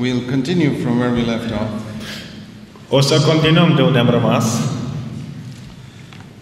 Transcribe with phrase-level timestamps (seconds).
[0.00, 1.70] We'll continue from where we left off.
[2.88, 4.44] O să continuăm de unde am rămas.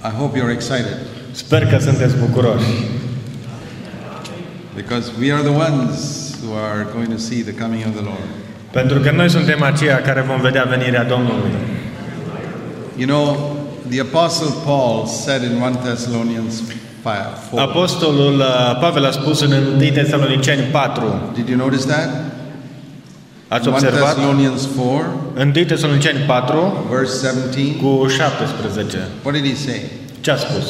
[0.04, 0.96] I hope you're excited
[1.32, 2.64] Sper că sunteți bucuroși.
[4.76, 8.28] because we are the ones who are going to see the coming of the Lord.
[8.71, 11.51] Pentru că noi suntem aceia care vom vedea venirea Domnului.
[12.96, 13.56] You know,
[13.88, 16.62] the Apostle Paul said in 1 Thessalonians
[17.02, 17.59] 4.
[17.59, 21.30] Apostolul uh, Pavel a spus în 1 Tesaloniceni 4.
[21.34, 22.30] Did you notice that?
[23.55, 24.14] Ați 1 observat?
[24.14, 27.77] Thessalonians 4, 1 Tesaloniceni 4 verse 17.
[27.83, 29.09] cu 17.
[29.25, 29.80] What did he say?
[30.20, 30.66] Ce a spus?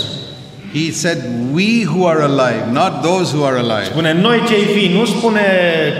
[0.72, 1.18] He said,
[1.52, 3.84] We who are alive, not those who are alive.
[3.84, 5.40] Spune noi cei vii, nu spune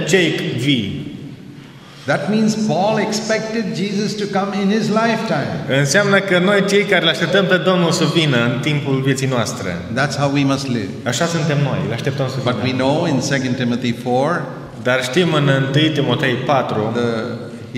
[0.08, 0.98] cei vii.
[2.06, 5.78] That means Paul expected Jesus to come in his lifetime.
[5.78, 9.70] Înseamnă că noi cei care le așteptăm pe Domnul să vină în timpul vieții noastre.
[9.98, 10.88] That's how we must live.
[11.04, 12.76] Așa suntem noi, le așteptăm să But we vină.
[12.76, 14.40] know in 2 Timothy 4,
[14.82, 17.08] Dar știm în 1 Timotei 4 the,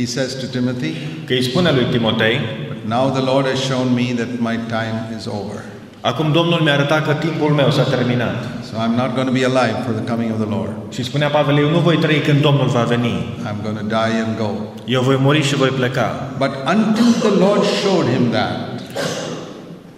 [0.00, 0.92] he says to Timothy,
[1.26, 2.40] că îi spune lui Timotei
[2.84, 5.62] Now the Lord has shown me that my time is over.
[6.00, 8.36] Acum Domnul mi-a arătat că timpul meu s-a terminat.
[8.70, 10.72] So I'm not going to be alive for the coming of the Lord.
[10.90, 13.14] Și spunea Pavel, eu nu voi trăi când Domnul va veni.
[13.48, 14.50] I'm going to die and go.
[14.84, 16.32] Eu voi muri și voi pleca.
[16.38, 18.71] But until the Lord showed him that,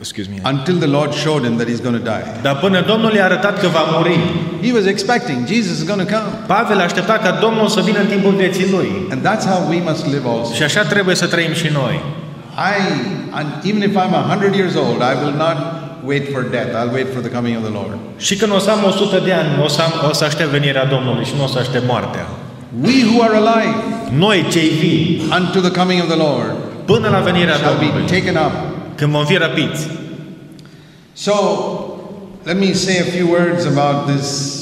[0.05, 0.39] Excuse me.
[0.55, 3.61] until the Lord showed him that he's going to die, Dar până Domnul i-a arătat
[3.61, 4.19] că va muri,
[4.67, 6.29] he was expecting Jesus is going to come.
[6.47, 8.89] Pavel aștepta ca Domnul să vină în timpul vieții lui.
[9.13, 10.53] And that's how we must live also.
[10.55, 11.95] Și așa trebuie să trăim și noi.
[12.73, 12.77] I,
[13.39, 15.59] and even if I'm 100 years old, I will not
[16.11, 16.73] wait for death.
[16.79, 17.95] I'll wait for the coming of the Lord.
[18.17, 20.85] Și când o să am 100 de ani, o să, am, o să aștept venirea
[20.85, 22.27] Domnului și nu o să aștept moartea.
[22.83, 23.75] We who are alive
[24.25, 26.53] Noi, cei vii, unto the coming of the Lord
[26.85, 28.74] până la venirea shall be Domnului, taken up.
[28.95, 29.87] Când vom fi răpiți.
[31.13, 31.33] So,
[32.45, 34.53] let me say a few words about this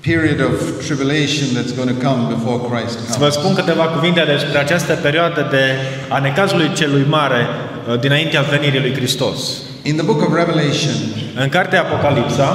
[0.00, 3.34] period of tribulation that's going to come before Christ Să vă comes.
[3.34, 5.64] spun câteva cuvinte despre această perioadă de
[6.08, 7.46] a necazului celui mare
[7.92, 9.38] uh, dinaintea venirii lui Hristos.
[9.82, 10.94] In the book of Revelation,
[11.36, 12.48] În cartea Apocalipsa,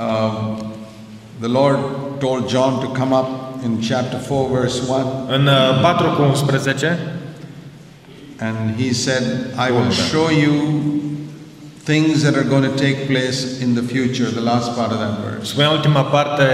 [0.00, 0.58] um,
[1.40, 1.78] the Lord
[2.18, 3.28] told John to come up
[3.64, 6.98] in chapter 4, verse 1, în uh, 4 cu 11,
[8.40, 10.52] and he said, I will show you
[11.84, 15.18] things that are going to take place in the future, the last part of that
[15.20, 15.46] verse.
[15.50, 16.44] spunea ultima parte,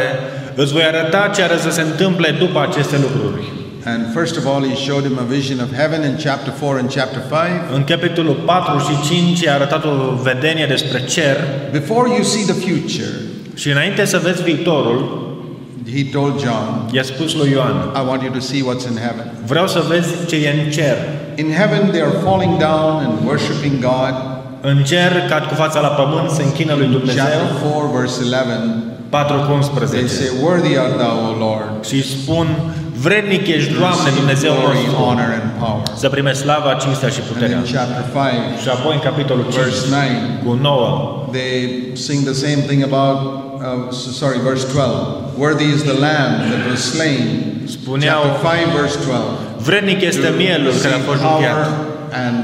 [0.54, 3.44] îți voi arăta ce are să se întâmple după aceste lucruri.
[3.84, 6.92] And first of all, he showed him a vision of heaven in chapter 4 and
[6.94, 7.74] chapter 5.
[7.74, 11.36] În capitolul 4 și 5 a arătat o vedenie despre cer
[11.70, 13.12] Before you see the future,
[13.54, 15.28] și înainte să vezi viitorul,
[15.94, 19.32] he told John, i-a spus lui Ioan, I want you to see what's in heaven.
[19.46, 20.96] vreau să vezi ce e în cer.
[21.42, 24.14] In heaven, they are falling down and worshiping God.
[24.70, 27.24] În cer, cad cu fața la pământ, se închină lui Dumnezeu.
[27.24, 28.60] Chapter 4, verse 11,
[29.08, 30.06] 4 cu they 11.
[30.18, 32.46] say, Worthy art thou, O Lord, Și spun,
[33.06, 35.82] vrednic ești, Doamne, Dumnezeu glory, nostru, honor, and power.
[36.02, 37.58] să primești slava, cinstea și And puterea.
[37.62, 40.14] in chapter 5, Și apoi în capitolul 5 verse 9,
[40.44, 40.88] cu 9,
[41.36, 41.54] they
[42.06, 45.00] sing the same thing about, uh, so- sorry, verse 12.
[45.42, 47.22] Worthy is the lamb that was slain.
[47.76, 49.48] Spuneau- Chapter 5, verse 12.
[49.62, 51.68] Vrednic este mielul care a receive fost power jucat.
[52.26, 52.36] and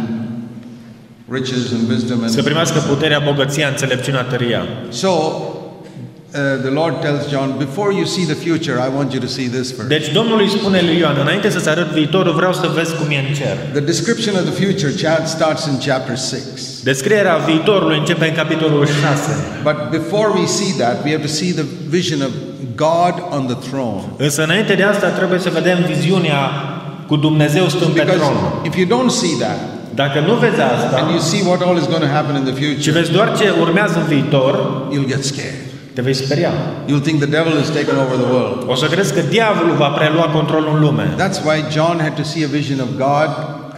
[1.28, 4.62] riches and wisdom and Să primească puterea, bogăția, înțelepciunea, tăria.
[4.88, 9.30] so uh, the Lord tells John before you see the future I want you to
[9.38, 12.70] see this first Deci Domnul îi spune lui Ioan, înainte să-ți arăt viitorul, vreau să
[12.74, 13.56] vezi cum e în cer.
[13.72, 16.42] the description of the future cha- starts in chapter 6
[16.84, 18.96] Descrierea viitorului începe în capitolul 6.
[19.62, 22.30] but before we see that we have to see the vision of
[22.74, 26.38] God on the throne Însă înainte de asta trebuie să vedem viziunea
[27.06, 28.36] cu Dumnezeu stând pe because tron.
[28.68, 29.58] if you don't see that
[30.02, 32.54] Dacă nu vezi asta and you see what all is going to happen in the
[32.56, 34.52] și future vezi doar ce urmează în viitor,
[34.92, 35.60] you'll get scared
[35.96, 36.52] te vei speria.
[36.88, 39.88] you'll think the devil has taken over the world O să crezi că diavolul va
[40.00, 41.06] prelua controlul în lume.
[41.22, 43.30] that's why John had to see a vision of God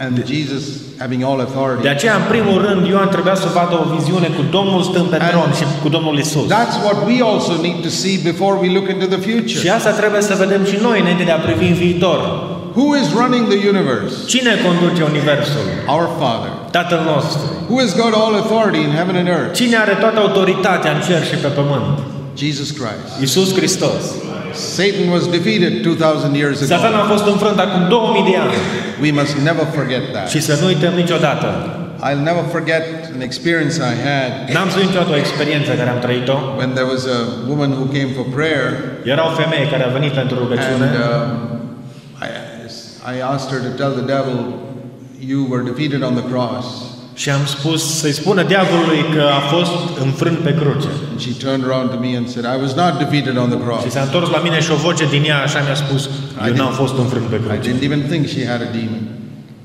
[0.05, 0.63] and Jesus
[1.03, 4.43] having all authority De aceea, în primul rând, Ioan trebuia să vadă o viziune cu
[4.57, 6.45] Domnul stând pe tron și cu Domnul Isus.
[6.57, 9.69] That's what we also need to see before we look into the Și future.
[9.77, 12.19] asta trebuie să vedem și noi înainte de a privi în viitor.
[12.75, 14.13] Who is running the universe?
[14.33, 15.65] Cine conduce Universul?
[15.95, 16.51] Our Father.
[16.71, 17.45] Tatăl nostru.
[17.69, 19.53] Who has got all authority in heaven and earth?
[19.61, 21.97] Cine are toată autoritatea în cer și pe pământ?
[22.43, 23.05] Jesus Christ.
[23.21, 24.01] Isus Hristos.
[24.53, 27.03] Satan was defeated 2000 years Satan ago.
[27.03, 28.53] a fost înfrânt acum 2000 de ani.
[29.05, 30.27] We must never forget that.
[30.33, 31.47] Și să nu uităm niciodată.
[32.07, 32.83] I'll never forget
[33.15, 36.37] an experience I had N-am să uit niciodată o experiență care am trăit-o.
[36.59, 37.19] when there was a
[37.51, 38.67] woman who came for prayer
[39.13, 41.58] Era o femeie care a venit pentru rugăciune and um,
[43.05, 44.37] I, I asked her to tell the devil,
[45.31, 46.65] You were defeated on the cross.
[47.13, 49.71] Și am spus să-i spună diavolului că a fost
[50.03, 50.87] înfrânt pe cruce.
[51.11, 53.63] And she turned around to me and said, I was not defeated on the Și
[53.65, 53.91] cross.
[53.93, 56.09] s-a întors la mine și o voce din ea așa mi-a spus,
[56.47, 57.69] eu n-am fost înfrânt pe I cruce.
[57.69, 59.03] didn't even think she had a demon.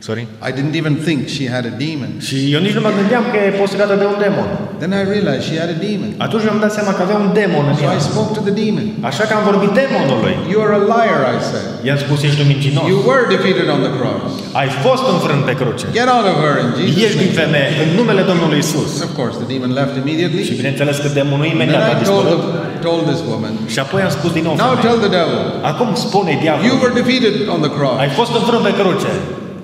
[0.09, 0.25] Sorry?
[0.49, 2.11] I didn't even think she had a demon.
[2.29, 4.49] Și eu nici nu mă gândeam că e possedată de un demon.
[4.83, 6.11] Then I realized she had a demon.
[6.27, 7.93] Atunci mi-am dat seama că avea un demon în So ea.
[8.01, 8.87] I spoke to the demon.
[9.11, 10.35] Așa că am vorbit demonului.
[10.53, 11.69] You are a liar, I said.
[11.87, 12.85] I-am spus, ești un mincinos.
[12.93, 14.23] You were defeated on the cross.
[14.61, 15.85] Ai fost înfrânt pe cruce.
[16.01, 16.69] Get out of her in
[17.03, 17.41] Ieși Jesus' din name.
[17.43, 18.91] femeie în numele Domnului Isus.
[19.07, 20.43] Of course, the demon left Și immediately.
[20.61, 22.43] bineînțeles că demonul And imediat a then I told, dispărut.
[22.45, 25.41] the, told this woman, Și apoi am spus din nou now femeii, tell the devil,
[25.71, 27.97] Acum spune you diavolul, were defeated on the cross.
[28.05, 29.13] ai fost înfrânt pe cruce.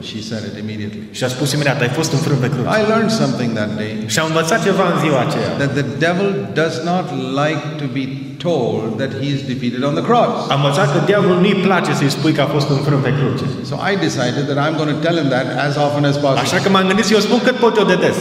[0.09, 1.03] She said it immediately.
[1.19, 2.69] Și a spus imediat, ai fost înfrânt pe cruce.
[2.81, 5.51] I learned something that day Și am învățat ceva în ziua aceea.
[5.63, 6.29] that the devil
[6.63, 7.07] does not
[7.43, 8.05] like to be
[8.47, 10.33] told that he is defeated on the cross.
[10.55, 13.45] Am învățat că diavolul nu-i place să-i spui că a fost înfrânt pe cruce.
[13.71, 16.61] So I decided that I'm going to tell him that as often as Așa possible.
[16.65, 18.19] că m-am gândit să eu spun cât pot eu de des.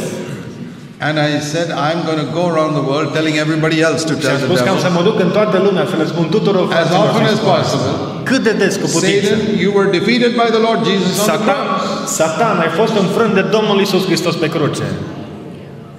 [1.08, 4.22] And I said, I'm going to go around the world telling everybody else to Și
[4.26, 4.98] tell am the spus că am să devil.
[4.98, 7.60] mă duc în toată lumea să le spun tuturor As fraților often și as surorilor.
[7.60, 7.94] possible.
[8.31, 9.34] Cât de des cu putință.
[9.34, 12.12] Satan, you were defeated by the Lord Jesus on the Satan, cross.
[12.20, 14.84] Satan, ai fost înfrânt de Domnul Isus Hristos pe cruce.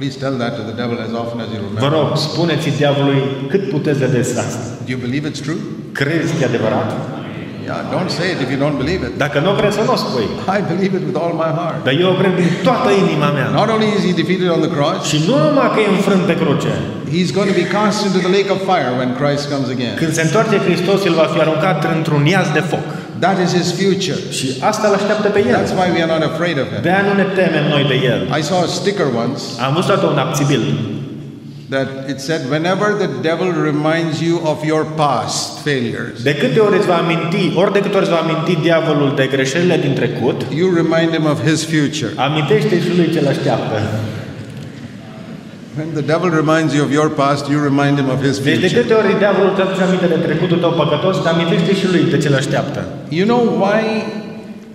[0.01, 1.91] Please tell that to the devil as often as you Vă remember.
[1.99, 3.23] rog, spuneți diavolului
[3.53, 4.61] cât puteți de des asta.
[4.87, 5.61] Do you believe it's true?
[6.01, 6.89] Crezi că e adevărat?
[7.69, 9.13] Yeah, don't say it if you don't believe it.
[9.25, 10.27] Dacă nu crezi să nu o spui.
[10.59, 11.79] I believe it with all my heart.
[11.87, 13.49] Dar eu o cred din toată inima mea.
[13.61, 16.35] Not only is he defeated on the cross, Și nu numai că e înfrânt pe
[16.43, 16.73] cruce.
[17.17, 19.95] he's going to be cast into the lake of fire when Christ comes again.
[20.03, 22.87] Când se întoarce Hristos, el va fi aruncat într-un iaz de foc.
[23.25, 24.21] That is his future.
[24.39, 25.57] Și asta îl așteaptă pe el.
[25.61, 26.81] That's why we are not afraid of him.
[26.87, 28.21] De aia nu ne temem noi de el.
[28.41, 30.63] I saw a sticker once Am văzut odată un apțibil
[31.71, 36.77] that it said, Whenever the devil reminds you of your past failures, De câte ori
[36.77, 40.39] îți va aminti, ori de câte ori îți va aminti diavolul de greșelile din trecut,
[40.55, 42.13] you remind him of his future.
[42.17, 43.77] amintește și lui ce-l așteaptă.
[45.79, 48.67] When the devil reminds you of your past, you remind him of his Deci de
[48.67, 48.81] future.
[48.81, 52.19] câte ori diavolul îți aduce aminte de trecutul tău păcătos, te amintește și lui de
[52.23, 52.81] ce-l așteaptă.
[53.19, 53.83] You know why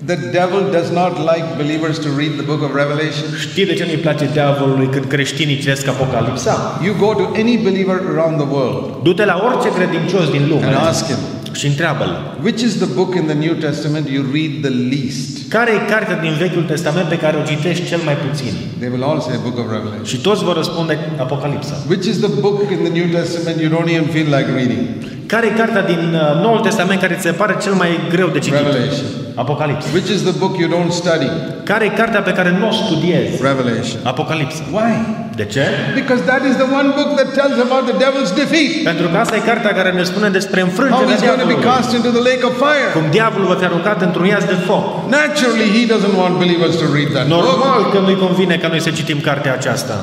[0.05, 3.25] the devil does not like believers to read the book of Revelation?
[3.39, 6.81] Știi de ce nu-i place diavolului când creștinii citesc Apocalipsa?
[6.85, 10.75] You go to any believer around the world Du-te la orice credincios din lume and
[10.75, 11.17] ask him,
[11.59, 12.11] și întreabă-l.
[12.43, 15.33] which is the book in the New Testament you read the least?
[15.49, 18.53] Care e cartea din Vechiul Testament pe care o citești cel mai puțin?
[18.79, 20.05] They will all say book of Revelation.
[20.05, 21.75] Și toți vor răspunde Apocalipsa.
[21.89, 24.83] Which is the book in the New Testament you don't even feel like reading?
[25.27, 28.39] Care e cartea din uh, Noul Testament care ți se pare cel mai greu de
[28.39, 28.57] citit?
[28.57, 29.05] Revelation.
[29.35, 29.87] Apocalipsa.
[29.93, 31.29] Which is the book you don't study?
[31.63, 33.31] Care e cartea pe care nu o studiezi?
[33.51, 33.99] Revelation.
[34.03, 34.61] Apocalipsa.
[34.77, 34.93] Why?
[35.39, 35.65] De ce?
[36.01, 38.71] Because that is the one book that tells about the devil's defeat.
[38.91, 41.57] Pentru că asta e cartea care ne spune despre How înfrângerea he's going to be
[41.57, 41.75] diavolului.
[41.75, 42.87] cast into the lake of fire.
[42.97, 44.83] Cum diavolul va fi aruncat într-un iaz de foc.
[45.19, 47.41] Naturally, he doesn't want believers to read that book.
[47.45, 49.95] Normal că nu-i convine ca noi să citim cartea aceasta.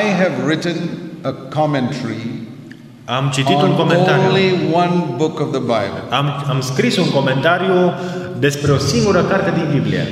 [0.00, 0.76] I have written
[1.30, 2.22] a commentary
[3.04, 4.28] Am citit un on comentariu.
[4.28, 6.02] only one book of the Bible.
[6.10, 7.92] Am, am scris un comentariu
[8.38, 10.06] despre o singură carte din Biblie.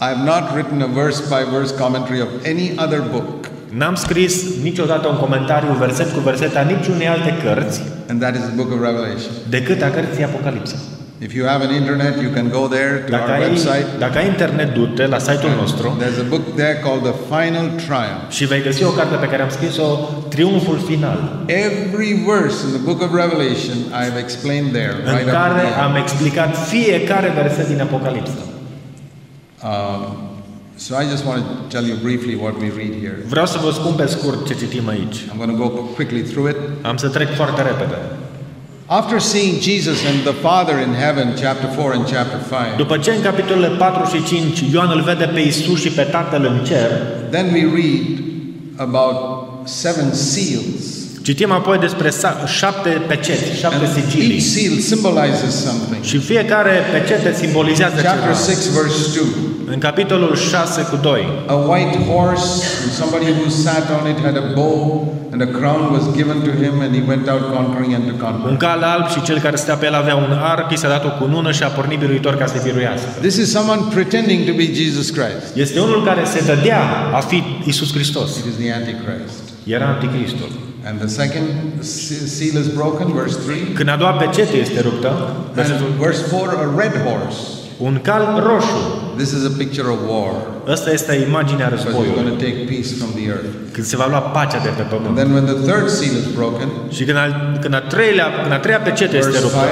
[0.00, 3.46] I have not written a verse by verse commentary of any other book,
[3.76, 8.40] N-am scris niciodată un comentariu verset cu verset a niciunei alte cărți and that is
[8.40, 9.32] the book of Revelation.
[9.48, 10.76] decât a cărții Apocalipsa.
[11.28, 13.86] If you have an internet, you can go there to Dacă our ai, website.
[13.98, 18.24] dacă ai internet, du-te la site-ul nostru There's a book there called The Final Triumph.
[18.36, 19.88] și vei găsi o carte pe care am scris-o,
[20.28, 25.26] Triumful Final, Every verse in the book of Revelation I have explained there, în right
[25.26, 25.82] up to care the end.
[25.86, 28.42] am explicat fiecare verset din Apocalipsa.
[29.70, 30.02] Um,
[30.74, 33.16] so I just want to tell you briefly what we read here.
[33.34, 35.16] Vreau să vă spun pe scurt ce citim aici.
[35.30, 35.68] I'm going to go
[35.98, 36.56] quickly through it.
[36.90, 37.96] Am să trec foarte repede.
[38.88, 43.10] After seeing Jesus and the Father in heaven, chapter 4 and chapter 5, După ce
[43.10, 46.90] în capitolele 4 și 5 Ioan îl vede pe Isus și pe Tatăl în cer,
[47.30, 48.18] then we read
[48.76, 51.01] about seven seals.
[51.22, 54.40] Citim apoi despre sa- șapte peceți, șapte And each sigilii.
[54.40, 56.02] seal symbolizes something.
[56.10, 58.32] Și fiecare pecete simbolizează Chapter ceva.
[58.34, 59.24] 6, verse 2.
[59.74, 62.50] În capitolul 6 cu 2, A white horse,
[62.82, 64.80] and somebody who sat on it had a bow,
[65.32, 68.20] and a crown was given to him, and he went out conquering and to un
[68.24, 68.56] conquer.
[68.66, 71.12] cal alb și cel care stătea pe el avea un arc, i s-a dat o
[71.20, 73.08] cunună și a pornit biruitor ca să biruiască.
[73.26, 75.46] This is someone pretending to be Jesus Christ.
[75.64, 76.80] Este unul care se dădea
[77.18, 77.38] a fi
[77.72, 78.30] Isus Hristos.
[78.40, 79.38] It is the Antichrist.
[79.76, 80.50] Era anticristul.
[80.88, 81.46] And the second
[81.80, 83.56] se- seal is broken, verse 3.
[83.78, 85.10] Când a doua pecete este ruptă,
[85.54, 87.38] versetul, And verse 4, a red horse.
[87.88, 88.80] un cal roșu.
[89.16, 90.34] This is a picture of war.
[90.74, 92.16] Ăsta este imaginea Because he's războiului.
[92.22, 93.48] going to take peace from the earth.
[93.74, 95.14] Când se va lua pacea de pe And pământ.
[95.18, 97.26] then when the third seal is broken, Și când a,
[97.62, 99.64] când a, treilea, când a treia pecete este verse ruptă,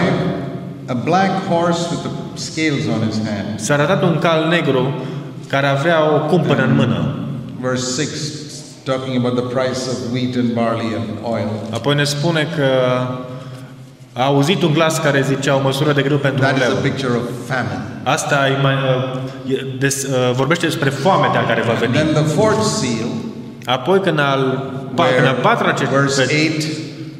[0.86, 2.12] 5, a black horse with the
[2.48, 3.48] scales on his hand.
[3.64, 4.82] s-a arătat un cal negru
[5.52, 6.98] care avea o cumpănă în mână.
[7.66, 8.12] Verse 6,
[8.84, 11.50] talking about the price of wheat and barley and oil.
[11.70, 12.68] Apoi ne spune că
[14.12, 16.76] a auzit un glas care zicea o măsură de greu pentru That un is leu.
[16.76, 17.82] a picture of famine.
[18.02, 21.92] Asta e mai, uh, e des, uh, vorbește despre foametea care va And veni.
[21.92, 23.08] then the fourth seal,
[23.64, 24.40] Apoi când al,
[24.94, 26.66] pa, când where a patra ce, verse pe, 8,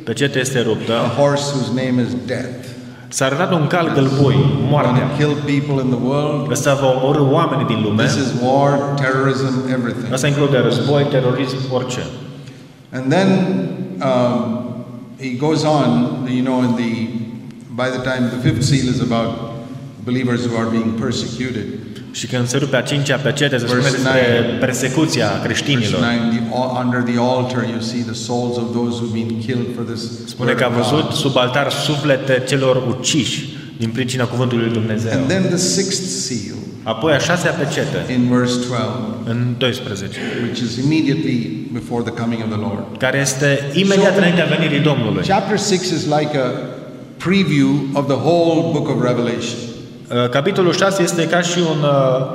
[0.05, 2.65] pecete este ruptă, a horse whose name is death.
[3.11, 4.37] S-a arătat un cal gălboi,
[4.69, 5.11] moartea.
[5.19, 6.51] Kill people in the world.
[6.51, 8.05] Ăsta va omorâ oamenii din lume.
[8.05, 10.13] This is war, terrorism, everything.
[10.13, 12.05] Asta include război, terorism, orice.
[12.93, 13.29] And then
[14.03, 14.61] um,
[15.21, 15.89] he goes on,
[16.29, 16.93] you know, in the
[17.75, 19.31] by the time the fifth seal is about
[20.05, 21.80] believers who are being persecuted.
[22.13, 24.57] Și când se rupe a cincea pecete, se spune Verse despre nine.
[24.59, 26.01] persecuția Verse creștinilor.
[26.01, 29.67] 9, the, al- under the altar you see the souls of those who've been killed
[29.77, 31.13] for this Spune word că a of văzut God.
[31.23, 35.13] sub altar suflete celor uciși din pricina cuvântului lui Dumnezeu.
[35.13, 40.59] And then the sixth seal Apoi a șasea pecete, in verse 12, în 12, which
[40.67, 41.37] is immediately
[41.73, 42.83] before the coming of the Lord.
[42.99, 45.23] care este imediat înaintea venirii Domnului.
[45.27, 46.49] Chapter 6 is like a
[47.17, 49.59] preview of the whole book of Revelation.
[50.11, 52.27] Uh, Capitolul 6 este ca și un uh,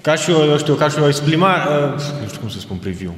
[0.00, 2.76] ca și o, eu știu, ca și o exprimare, uh, nu știu cum să spun
[2.76, 3.14] preview.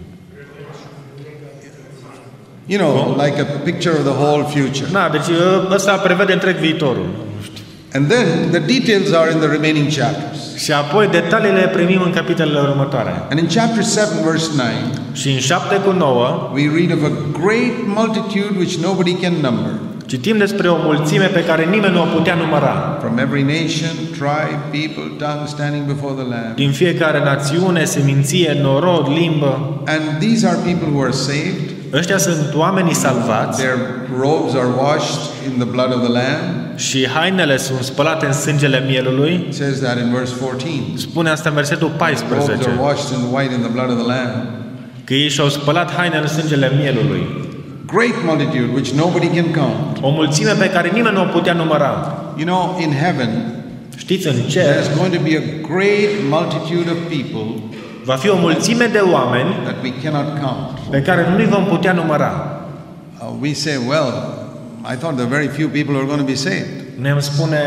[2.66, 4.88] You know, like a picture of the whole future.
[4.90, 7.06] Da, deci uh, ăsta prevede întreg viitorul.
[7.94, 10.56] And then the details are in the remaining chapters.
[10.56, 13.12] Și apoi detaliile le primim în capitolele următoare.
[13.30, 14.68] And in chapter 7, verse 9,
[15.12, 19.72] Și în 7 cu 9 we read of a great multitude which nobody can number,
[20.06, 22.96] citim despre o mulțime pe care nimeni nu o putea număra.
[23.00, 26.54] from every nation, tribe, people, tongue, standing before the Lamb.
[26.54, 29.82] Din fiecare națiune, seminție, norod, limbă.
[29.86, 31.66] And these are people who are saved.
[31.92, 33.78] Ăștia sunt oamenii salvați Their
[34.20, 36.78] robes are washed in the blood of the Lamb.
[36.78, 39.44] și hainele sunt spălate în sângele mielului.
[39.48, 40.70] It says that in verse 14.
[40.96, 42.68] Spune asta în versetul Robes 14.
[42.68, 44.34] are washed in white in the blood of the Lamb.
[45.04, 47.22] Că ei și-au spălat hainele în sângele mielului.
[47.96, 49.98] Great multitude which nobody can count.
[50.00, 52.18] O mulțime pe care nimeni nu o putea număra.
[52.36, 53.30] You know, in heaven,
[53.96, 55.44] Știți, în cer there's going to be a
[55.74, 57.46] great multitude of people
[58.04, 60.78] va fi o mulțime de oameni that we cannot count.
[60.90, 62.60] pe care nu-i vom putea număra.
[63.20, 64.08] Uh, we say, well,
[64.92, 66.68] I thought there are very few people who are going to be saved.
[67.00, 67.60] Ne spune,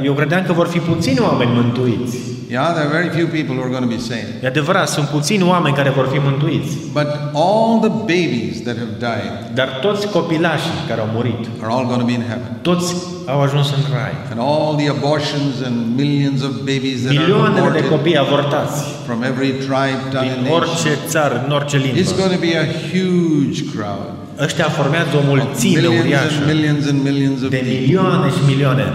[0.00, 2.16] uh, eu credeam că vor fi puțini oameni mântuiți.
[2.56, 4.32] Yeah, there are very few people who are going to be saved.
[4.42, 6.72] E adevărat, sunt puțini oameni care vor fi mântuiți.
[6.92, 7.08] But
[7.46, 12.00] all the babies that have died Dar toți copilașii care au murit, are all going
[12.04, 12.50] to be in heaven.
[12.62, 12.88] toți
[13.32, 14.14] au ajuns în rai.
[14.30, 18.76] And all the abortions and millions of babies that are Milioanele de aborted copii avortați
[19.06, 21.08] from every tribe, tongue, and din orice nation.
[21.14, 22.10] țară, în orice It's limbă.
[22.20, 24.08] going to be a huge crowd.
[24.46, 27.78] Ăștia formează o mulțime Millions uriașă and millions and millions of de people.
[27.78, 28.86] milioane și milioane.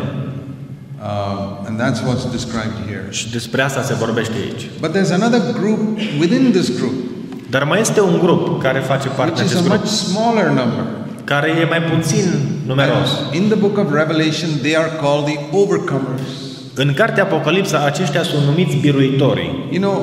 [1.05, 3.05] Um, and that's what's described here.
[3.09, 4.69] Și despre asta se vorbește aici.
[4.79, 5.79] But there's another group
[6.19, 6.93] within this group,
[7.49, 9.91] Dar mai este un grup care face parte which din is acest a grup, much
[9.91, 10.83] smaller number.
[11.23, 12.25] care e mai puțin
[12.65, 13.09] numeros.
[13.25, 16.29] And in the book of Revelation, they are called the overcomers.
[16.75, 19.67] În cartea Apocalipsa, aceștia sunt numiți biruitorii.
[19.71, 19.97] You know,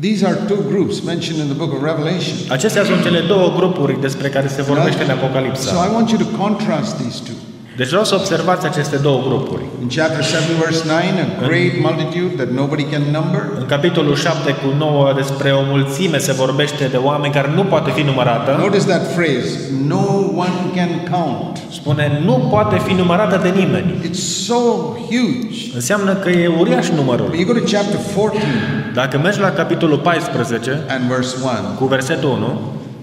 [0.00, 2.36] these are two groups mentioned in the book of Revelation.
[2.48, 5.88] Acestea sunt cele două grupuri despre care se vorbește în So Apocalipsa.
[5.88, 7.36] I want you to contrast these two.
[7.76, 9.62] Deci vreau să observați aceste două grupuri.
[9.82, 13.42] In chapter 7, verse 9, a great multitude that nobody can number.
[13.58, 17.90] În capitolul 7 cu 9 despre o mulțime se vorbește de oameni care nu poate
[17.90, 18.56] fi numărată.
[18.58, 19.50] Notice that phrase,
[19.86, 20.04] no
[20.46, 21.52] one can count.
[21.70, 23.94] Spune, nu poate fi numărată de nimeni.
[24.08, 24.62] It's so
[25.10, 25.56] huge.
[25.74, 27.26] Înseamnă că e uriaș numărul.
[27.30, 28.48] When you go to chapter 14
[28.94, 32.60] Dacă mergi la capitolul 14 and verse 1, cu versetul 1,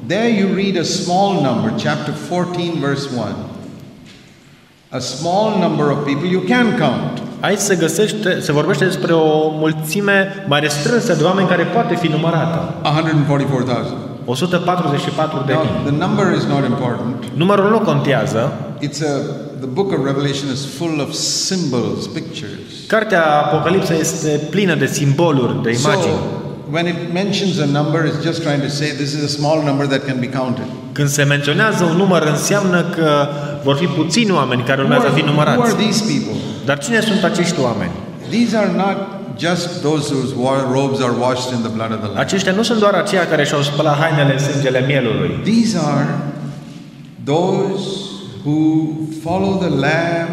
[0.07, 3.48] there you read a small number, chapter 14, verse 1.
[4.91, 7.21] A small number of people you can count.
[7.39, 12.07] aici se găsește, se vorbește despre o mulțime mai restrânsă de oameni care poate fi
[12.07, 12.73] numărată.
[12.83, 13.97] 144,000.
[14.25, 15.71] 144 de mii.
[15.73, 17.23] Now, the number is not important.
[17.33, 18.53] Numărul nu contează.
[18.81, 19.13] It's a,
[19.59, 22.71] the book of Revelation is full of symbols, pictures.
[22.87, 26.19] Cartea Apocalipsa este plină de simboluri, de imagini.
[26.21, 26.38] So,
[26.71, 29.85] when it mentions a number, it's just trying to say this is a small number
[29.87, 30.65] that can be counted.
[30.91, 33.27] Când se menționează un număr, înseamnă că
[33.63, 35.61] vor fi puțini oameni care Who urmează are, să fie who numărați.
[35.61, 36.41] are these people?
[36.65, 37.91] Dar cine sunt acești oameni?
[38.29, 38.97] These are not
[39.45, 42.17] just those whose wa- robes are washed in the blood of the Lamb.
[42.19, 45.39] Aceștia nu sunt doar aceia care și-au spălat hainele în sângele mielului.
[45.43, 46.07] These are
[47.23, 47.83] those
[48.45, 48.57] who
[49.23, 50.31] follow the Lamb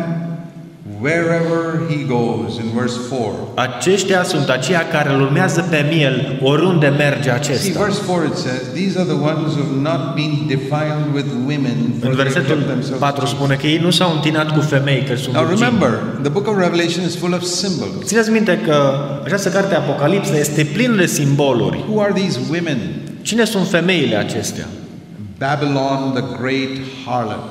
[1.00, 1.60] wherever
[1.90, 3.32] he goes, in verse 4.
[3.54, 7.80] Aceștia sunt aceia care îl urmează pe miel oriunde merge See, acesta.
[7.82, 11.76] verse 4 it says, These are the ones who have not been defiled with women,
[12.00, 14.60] for În they versetul kept themselves 4 chaste." spune că ei nu s-au întinat cu
[14.60, 15.60] femei, că sunt Now virgini.
[15.64, 15.90] remember,
[16.22, 17.92] the book of Revelation is full of symbols.
[18.04, 18.76] Țineți minte că
[19.24, 21.84] această carte Apocalipsa este plină de simboluri.
[21.90, 22.78] Who are these women?
[23.22, 24.66] Cine sunt femeile acestea?
[25.38, 26.74] Babylon, the great
[27.06, 27.44] harlot,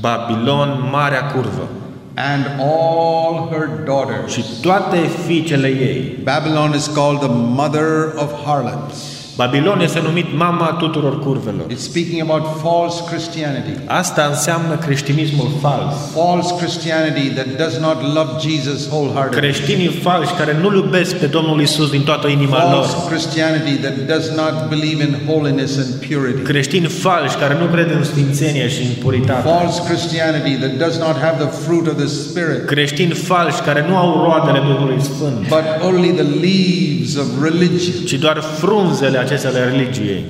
[0.00, 1.68] Babilon, marea curvă
[2.14, 4.32] and all her daughters.
[4.32, 6.18] și toate fiicele ei.
[6.22, 9.13] Babylon is called the mother of harlots.
[9.36, 11.66] Babilon este numit mama tuturor curvelor.
[11.70, 13.74] It's speaking about false Christianity.
[13.86, 15.94] Asta înseamnă creștinismul fals.
[16.20, 19.40] False Christianity that does not love Jesus wholeheartedly.
[19.40, 22.84] Creștinii falși care nu iubesc pe Domnul Isus din toată inima lor.
[22.84, 26.42] False Christianity that does not believe in holiness and purity.
[26.42, 29.48] Creștini falși care nu cred în sfințenie și în puritate.
[29.48, 33.96] False Christianity that does not have the fruit of the Spirit, Creștini falși care nu
[33.96, 37.94] au roadele Duhului Sfânt, but only the leaves of religion.
[38.06, 40.24] ci doar frunzele acestea ale religiei.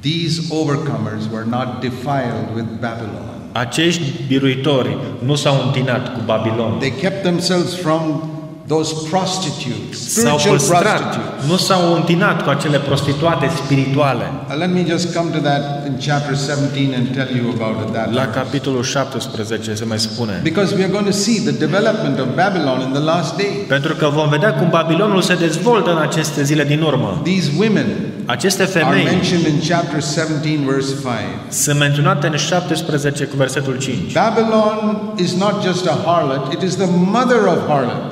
[0.00, 3.26] These overcomers were not defiled with Babylon.
[3.52, 6.78] Acești biruitori nu s-au întinat cu Babilon.
[6.78, 8.30] They kept themselves from
[8.74, 11.48] those prostitutes, S-au spiritual păstrat, prostitutes.
[11.50, 14.26] nu s-au întinat cu acele prostituate spirituale.
[14.50, 17.92] Uh, let me just come to that in chapter 17 and tell you about it
[17.92, 18.30] that La way.
[18.34, 20.40] capitolul 17 se mai spune.
[20.42, 23.52] Because we are going to see the development of Babylon in the last day.
[23.68, 27.20] Pentru că vom vedea cum Babilonul se dezvoltă în aceste zile din urmă.
[27.24, 27.86] These women
[28.24, 31.52] Aceste are femei mentioned in chapter 17, verse 5.
[31.64, 34.12] sunt menționate în 17 cu versetul 5.
[34.12, 34.76] Babylon
[35.16, 38.07] is not just a harlot, it is the mother of harlots.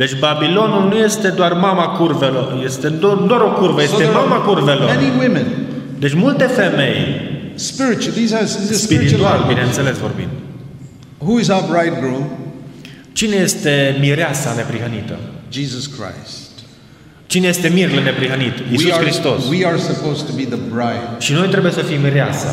[0.00, 4.10] Deci Babilonul nu este doar mama curvelor, este do- doar o curvă, So este there
[4.12, 4.84] mama are curvelor.
[4.94, 5.46] many women,
[5.98, 6.96] Deci multe femei,
[7.54, 9.48] spiritual, these are these are spiritual spiritual, harlots.
[9.48, 10.28] bineînțeles vorbind.
[11.18, 12.24] Who is our bridegroom?
[13.12, 15.16] Cine este mireasa neprihănită?
[15.52, 16.36] Jesus Christ.
[17.26, 18.58] Cine este mirele neprihănit?
[18.58, 19.48] We Iisus are, Hristos.
[19.50, 21.08] we are supposed to be the bride.
[21.18, 22.50] Și noi trebuie să fim mireasa.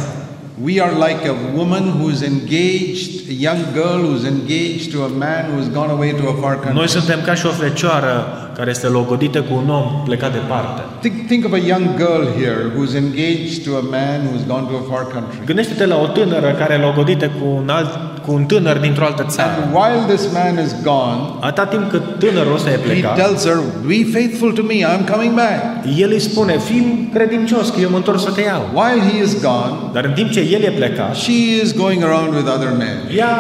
[0.64, 5.52] We are like a woman who's engaged, a young girl who's engaged to a man
[5.52, 6.88] who's gone away to a far Noi country.
[6.88, 10.82] suntem ca și o fecioară care este logodită cu un om plecat departe.
[11.00, 14.76] Think, think of a young girl here who's engaged to a man who's gone to
[14.84, 15.38] a far country.
[15.46, 17.92] Gândește-te la o tânără care e logodită cu un, alt,
[18.26, 19.52] cu un tânăr dintr-o altă țară.
[19.64, 23.46] And while this man is gone, Atâta timp cât tânărul ăsta e he plecat, tells
[23.46, 23.58] her,
[23.88, 25.62] Be faithful to me, I'm coming back.
[25.98, 28.64] el îi spune, fii credincios că eu mă întorc să te iau.
[28.74, 32.34] While he is gone, Dar în timp ce el e plecat, she is going around
[32.36, 32.98] with other men.
[33.18, 33.34] ea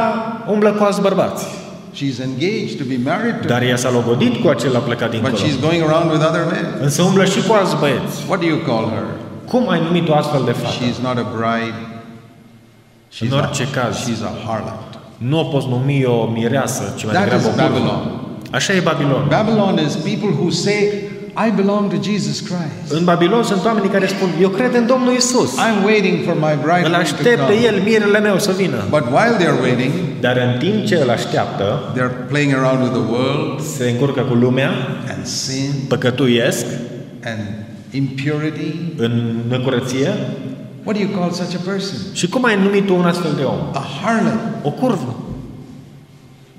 [0.53, 1.45] umblă cu alți bărbați.
[1.95, 5.43] She's engaged to be married to Dar ea s-a logodit cu acela plecat but dincolo.
[5.43, 6.65] she's going around with other men.
[6.81, 8.15] Însă umblă și cu alți băieți.
[8.27, 9.05] What do you call her?
[9.47, 10.73] Cum ai numit o astfel de fată?
[10.75, 11.77] She's not a bride.
[13.15, 13.93] She's, În a, orice caz.
[14.03, 14.79] she's a harlot.
[15.17, 17.67] Nu o poți numi o mireasă, ci mai That degrabă is o curvă.
[17.73, 18.01] Babylon.
[18.51, 19.23] Așa e Babilon.
[19.29, 20.77] Babylon is people who say,
[21.47, 22.91] I belong to Jesus Christ.
[22.97, 25.51] În Babilon sunt oamenii care spun, eu cred în Domnul Isus.
[25.53, 27.61] I'm waiting for my Îl bridegroom to aștept pe come.
[27.67, 28.77] el, mirele meu să vină.
[28.89, 33.05] But while they're waiting, Dar în timp ce îl așteaptă, they're playing around with the
[33.15, 34.69] world se încurcă cu lumea,
[35.15, 36.65] and sin păcătuiesc
[37.25, 37.41] and
[37.91, 38.75] impurity.
[38.97, 40.09] în necurăție.
[40.83, 41.97] What do you call such a person?
[42.13, 43.59] Și cum ai numit tu un astfel de om?
[43.73, 44.39] A harlot.
[44.63, 45.15] O curvă.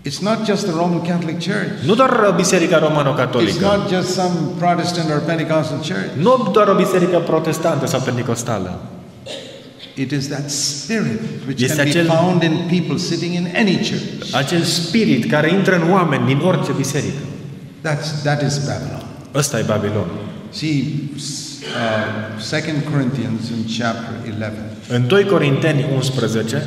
[0.07, 1.83] It's not just the Roman Catholic Church.
[1.85, 3.61] Nu doar Biserica It's Romano-Catolică.
[3.61, 6.11] not just some Protestant or Pentecostal church.
[6.19, 8.81] Nu doar o biserică protestantă sau pentecostală.
[9.95, 13.77] It is that spirit which Este can be acel- found in people sitting in any
[13.77, 14.35] church.
[14.35, 17.19] Acel spirit care intră în oameni din orice biserică.
[17.85, 19.03] That's, that is Babylon.
[19.35, 20.07] Ăsta e Babilon.
[20.51, 20.85] See,
[21.19, 21.59] s-
[22.51, 24.53] uh, 2 Corinthians in chapter 11.
[24.88, 26.62] În 2 Corinteni 11,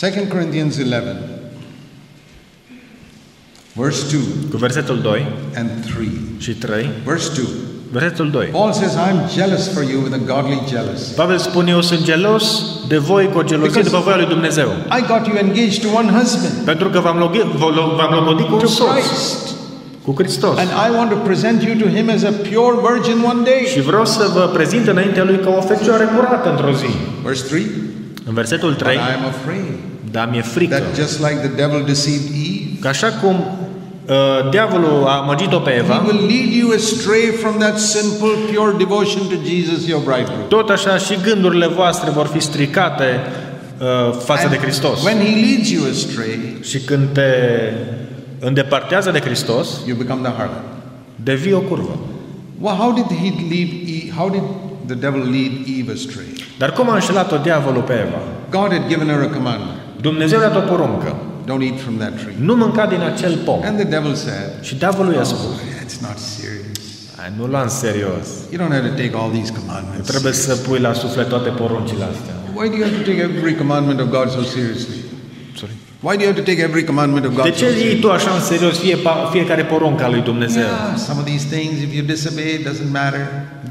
[0.00, 1.16] 2 Corinthians 11,
[3.74, 6.08] verse 2 cu versetul 2 and 3.
[6.38, 7.44] și 3, Verse 2.
[7.90, 8.46] versetul 2.
[8.46, 11.14] Paul says, I'm jealous for you with a godly jealousy.
[11.14, 14.68] Pavel spune, eu sunt gelos de voi cu o gelozie Because- după voia lui Dumnezeu.
[14.98, 17.42] I got you engaged to one husband, Pentru că v-am logit,
[17.98, 19.46] v-am logodit cu un to soț, Christ.
[20.04, 20.58] cu Hristos.
[20.58, 23.82] And I want to present you to him as a pure virgin one Și day.
[23.90, 26.90] vreau să vă prezint înaintea lui ca o fecioară curată într-o zi.
[27.24, 27.66] Verse 3.
[28.28, 29.74] În versetul But 3, I am afraid
[30.10, 33.36] dar mi-e frică that just like the devil deceived Eve, că așa cum
[34.08, 38.74] uh, diavolul a amăgit-o pe he Eva, will lead you astray from that simple, pure
[38.78, 40.40] devotion to Jesus, your bridegroom.
[40.48, 43.20] tot așa și gândurile voastre vor fi stricate
[43.78, 43.86] uh,
[44.24, 45.02] față de And Hristos.
[45.02, 47.30] when he leads you astray, Și când te
[48.38, 50.62] îndepărtează de Hristos, you become the harlot.
[51.22, 51.98] devii o curvă.
[52.60, 53.68] Well, how did he lead?
[53.86, 54.42] Eve, how did
[54.86, 56.24] the devil lead Eve astray?
[56.58, 58.20] Dar cum a înșelat-o diavolul pe Eva?
[58.50, 59.76] God had given her a commandment.
[60.00, 61.16] Dumnezeu le-a dat o poruncă.
[61.48, 62.34] Don't eat from that tree.
[62.48, 63.60] Nu mânca din acel pom.
[63.64, 66.78] And the devil said, Și diavolul i-a spus, oh, it's not serious.
[67.22, 68.26] "Ai, nu lua în serios.
[68.52, 70.06] You don't have to take all these commandments.
[70.12, 72.34] Trebuie să pui la suflet toate poruncile astea.
[72.58, 74.96] Why do you have to take every commandment of God so seriously?
[75.60, 75.74] Sorry.
[76.06, 78.00] Why do you have to take every commandment of God De so ce iei seriously?
[78.04, 78.96] tu așa în serios fie,
[79.34, 80.62] fiecare poruncă a lui Dumnezeu?
[80.62, 83.24] Yeah, some of these things, if you disobey, it doesn't matter.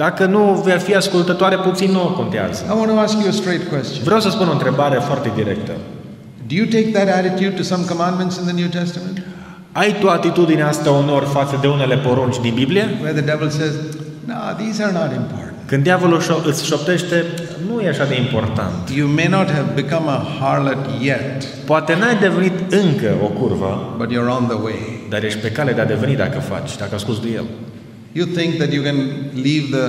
[0.06, 2.60] Dacă nu vei fi ascultătoare, puțin nu contează.
[2.72, 4.04] I want to ask you a straight question.
[4.04, 5.72] Vreau să spun o întrebare foarte directă.
[6.52, 9.16] Do you take that attitude to some commandments in the New Testament?
[9.72, 12.86] Ai tu atitudinea asta unor față de unele porunci din Biblie?
[13.02, 13.74] Where the devil says,
[14.26, 15.54] no, these are not important.
[15.66, 17.26] Când diavolul șo- îți șoptește,
[17.68, 18.90] nu e așa de important.
[18.96, 24.10] You may not have become a harlot yet, Poate n-ai devenit încă o curvă, but
[24.12, 24.80] you're on the way.
[25.10, 27.46] dar ești pe cale de a deveni dacă faci, dacă asculți de el.
[28.12, 28.96] You think that you can
[29.34, 29.86] leave the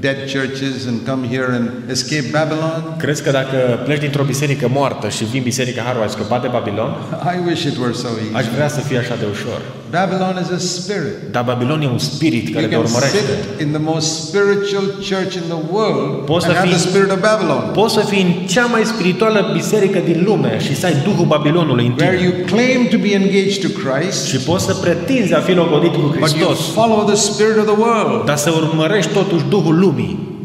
[0.00, 2.94] dead churches and come here and escape Babylon?
[2.98, 6.90] Crezi că dacă pleci dintr-o biserică moartă și vin biserica Haru, ai scăpat de Babilon?
[7.34, 8.54] I wish it were so Aș easy.
[8.54, 9.60] vrea să fie așa de ușor.
[9.98, 11.16] Babylon is a spirit.
[11.34, 13.16] Dar Babilon e un spirit care You te can urmărește.
[13.16, 16.88] sit in the most spiritual church in the world Poți and să have fii- the
[16.88, 20.84] spirit of Babylon, Poți să fii în cea mai spirituală biserică din lume și să
[20.86, 22.26] ai Duhul Babilonului în where tine.
[22.28, 26.00] you claim to be engaged to Christ, Și poți să pretinzi a fi logodit cu
[26.00, 28.18] but you Hristos, follow the spirit of the world.
[28.30, 29.88] dar să urmărești totuși Duhul lumii.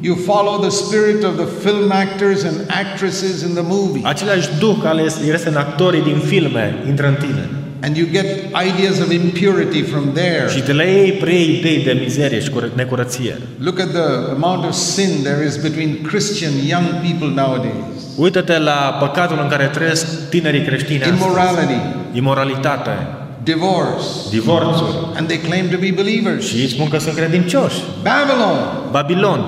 [0.01, 4.01] You follow the spirit of the film actors and actresses in the movie.
[4.03, 5.01] Același Duh care
[5.33, 7.49] este în actorii din filme intră în tine.
[7.81, 8.25] And you get
[8.69, 10.45] ideas of impurity from there.
[10.49, 13.37] Și te le iei, preiei idei de mizerie și cură- necurăție.
[13.59, 17.73] Look at the amount of sin there is between Christian young people nowadays.
[18.17, 21.21] Uită-te la păcatul în care trăiesc tinerii creștini astăzi.
[21.23, 21.79] Immorality,
[22.13, 23.07] Imoralitate,
[23.51, 24.95] divorce, divorțuri.
[25.17, 26.43] and they claim to be believers.
[26.49, 27.79] Și ei spun că sunt credincioși.
[28.09, 28.57] Babylon,
[28.91, 29.41] Babilon.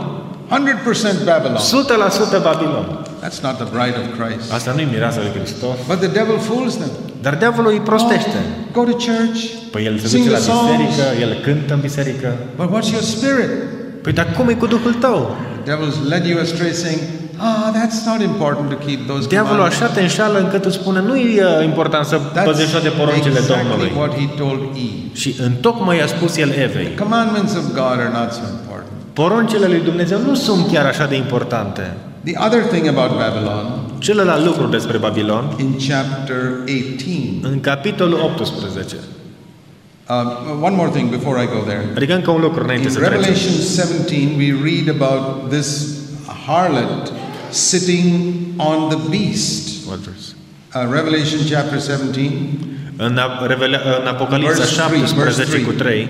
[0.49, 1.57] 100% Babylon.
[1.57, 2.86] 100% Babilon.
[3.23, 4.45] That's not the bride of Christ.
[4.57, 5.77] Asta nu-i mireasa lui Hristos.
[5.91, 6.91] But the devil fools them.
[7.21, 8.39] Dar diavolul îi prostește.
[8.75, 9.39] Go to church,
[9.71, 12.29] Păi el se sing duce the la songs, biserică, el cântă în biserică.
[12.60, 13.51] but what's your spirit?
[14.03, 15.36] Păi dar cum e cu Duhul tău?
[15.63, 17.01] The devil's led you astray saying,
[17.38, 19.82] ah, that's not important to keep those Diavolul commandments.
[19.82, 23.39] așa te înșală încât îți spune nu e uh, important să That's păzești toate poruncile
[23.39, 23.91] exactly Domnului.
[23.97, 25.15] what he told Eve.
[25.21, 26.95] Și în tocmai i-a spus el Evei.
[27.04, 28.91] Commandments of God are not so important.
[29.13, 31.93] Poruncile lui Dumnezeu nu sunt chiar așa de importante.
[32.23, 33.65] The other thing about Babylon,
[33.97, 38.95] Celălalt lucru despre Babilon, in chapter 18, în capitolul 18.
[40.10, 40.15] uh,
[40.62, 41.86] one more thing before I go there.
[41.95, 43.19] Adică încă un lucru înainte In să trecem.
[43.19, 45.88] Revelation 17, we read about this
[46.45, 47.12] harlot
[47.51, 49.88] sitting on the beast.
[49.88, 50.33] What verse?
[50.75, 52.31] Uh, Revelation chapter 17,
[52.97, 55.63] În, Ap- Revela- în Apocalipsa Verse three, verse 17 three.
[55.63, 56.10] cu 3.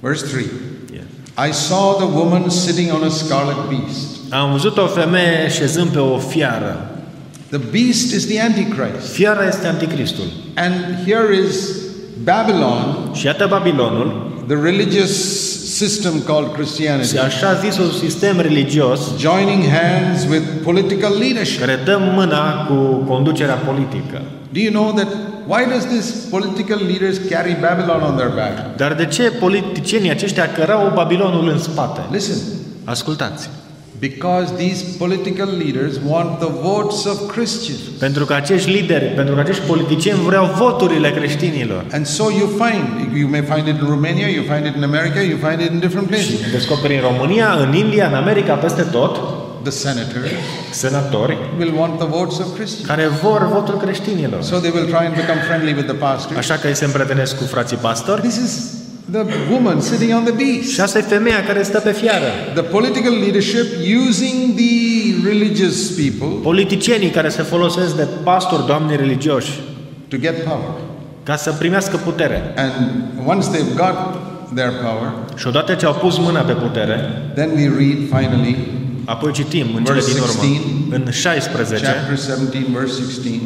[0.00, 0.44] verse 3.
[0.92, 1.48] Yeah.
[1.50, 4.06] I saw the woman sitting on a scarlet beast.
[4.30, 6.86] Am văzut o femeie șezând pe o fiară.
[7.48, 9.12] The beast is the Antichrist.
[9.12, 10.24] Fiara este anticristul.
[10.54, 10.74] And
[11.06, 11.68] here is
[12.24, 15.12] Babylon, Și iată Babilonul, the religious
[15.64, 21.58] system called și Christianity, așa zisul sistem religios joining hands with political leadership.
[21.58, 22.74] care dă mâna cu
[23.08, 24.22] conducerea politică.
[24.52, 25.08] Do you know that?
[25.46, 28.76] Why does this political leaders carry Babylon on their back?
[28.76, 32.00] Dar de ce politicienii aceștia cărau Babilonul în spate?
[32.10, 32.36] Listen,
[32.84, 33.48] Ascultați.
[34.08, 37.80] Because these political leaders want the votes of Christians.
[37.98, 41.84] Pentru că acești lideri, pentru că acești politicieni vreau voturile creștinilor.
[41.92, 45.20] And so you find, you may find it in Romania, you find it in America,
[45.20, 46.50] you find it in different Și places.
[46.50, 49.14] descoperi în România, în India, în America, peste tot,
[49.62, 50.30] The senators
[50.70, 52.86] senatori will want the votes of Christians.
[52.86, 54.42] care vor votul creștinilor.
[54.42, 56.38] So they will try and become friendly with the pastors.
[56.38, 58.20] Așa că ei se împrietenesc cu frații pastori.
[58.20, 58.52] This is
[59.12, 60.68] the woman sitting on the beast.
[60.72, 62.26] Și asta e femeia care stă pe fiară.
[62.54, 63.66] The political leadership
[64.08, 69.50] using the religious people Politicienii care se folosesc de pastori, doamni religioși,
[70.08, 70.70] to get power.
[71.22, 72.54] ca să primească putere.
[72.56, 72.72] And
[73.26, 73.96] once they've got
[74.54, 78.56] their power, Și odată ce au pus mâna pe putere, then we read finally
[79.04, 80.60] apoi citim în cele Verse din urmă, 16.
[80.96, 83.40] în 16, chapter 17, verse 16.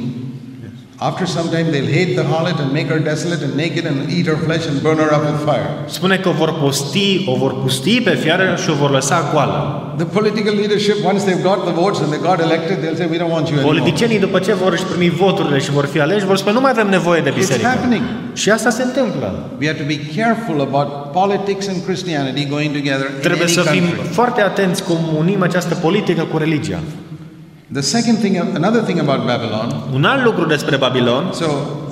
[0.98, 4.26] After some time, they'll hate the harlot and make her desolate and naked and eat
[4.26, 5.68] her flesh and burn her up with fire.
[5.86, 9.80] spune că o vor posti, o vor pusti pe fiară și o vor lăsa goală.
[9.96, 13.18] The political leadership, once they've got the votes and they got elected, they'll say, We
[13.22, 13.78] don't want you anymore.
[13.78, 16.70] Politicienii după ce vor își primi voturile și vor fi aleși, vor spune nu mai
[16.70, 17.66] avem nevoie de It's biserică.
[17.66, 18.02] happening.
[18.34, 19.48] Și asta se întâmplă.
[19.60, 20.88] We have to be careful about
[21.20, 24.08] politics and Christianity going together in Trebuie any să fim country.
[24.18, 26.78] foarte atenți cum unim această politică cu religia.
[27.72, 29.74] The second thing, another thing about Babylon.
[29.94, 31.46] Un alt lucru despre Babilon, So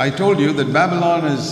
[0.07, 1.45] I told you that Babylon is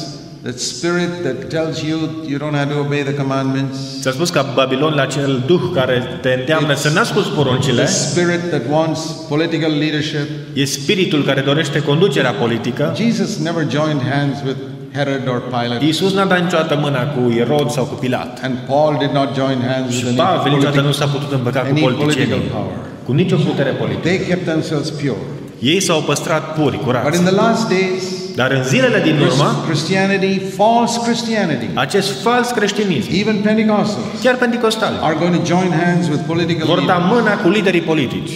[0.42, 1.96] that spirit that tells you
[2.28, 6.18] you don't have to obey the commandments, Ți-a spus ca Babilon la acel duh care
[6.20, 10.26] te îndeamnă să n-asculți poruncile, the spirit that wants political leadership.
[10.54, 12.92] e spiritul care dorește conducerea politică.
[12.96, 14.56] Jesus never joined hands with
[14.94, 18.40] Herod or Pilate, Iisus n-a dat niciodată mâna cu Irod sau cu Pilat.
[18.42, 21.32] and Paul did not join hands Și with Pavel any, niciodată nu politi- s-a putut
[21.32, 22.90] împăca cu any political politicienii, power.
[23.06, 24.00] Cu nicio putere politică.
[24.08, 25.16] They kept themselves pure.
[25.58, 27.18] Ei s-au păstrat puri, But curați.
[27.18, 28.02] in the last days,
[28.36, 34.96] Dar în zilele din urmă, Christianity, false Christianity, acest fals creștinism, even Pentecostals, chiar pentecostali,
[35.00, 37.12] are going to join hands with political vor da leaders.
[37.12, 38.30] mâna cu liderii politici.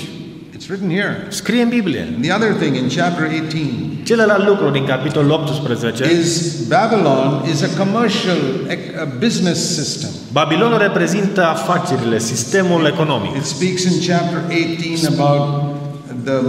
[0.67, 1.27] It's written here.
[1.29, 2.19] Scrie în Biblie.
[2.21, 7.85] The other thing in chapter 18 Celălalt lucru din capitolul 18, is Babylon is a
[7.85, 8.37] commercial
[8.69, 10.11] ec- a business system.
[10.33, 13.37] Babilonul reprezintă afacerile, sistemul economic.
[13.37, 15.75] It speaks in chapter 18 about
[16.25, 16.41] the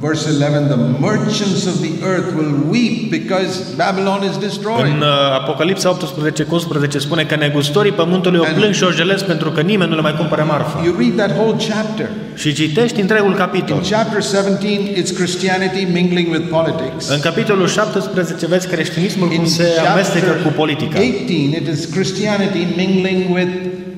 [0.00, 4.86] verse 11 the merchants of the earth will weep because Babylon is destroyed.
[4.86, 5.06] În uh,
[5.40, 9.60] Apocalipsa 18 cu 11 spune că negustorii pământului o plâng și o jelesc pentru că
[9.60, 10.82] nimeni nu le mai cumpără marfa.
[10.84, 12.08] You read that whole chapter.
[12.34, 13.76] Și citești întregul capitol.
[13.76, 17.08] In chapter 17 it's Christianity mingling with politics.
[17.08, 20.98] În capitolul 17 vezi creștinismul cum In se amestecă cu chapter politica.
[20.98, 23.52] 18 it is Christianity mingling with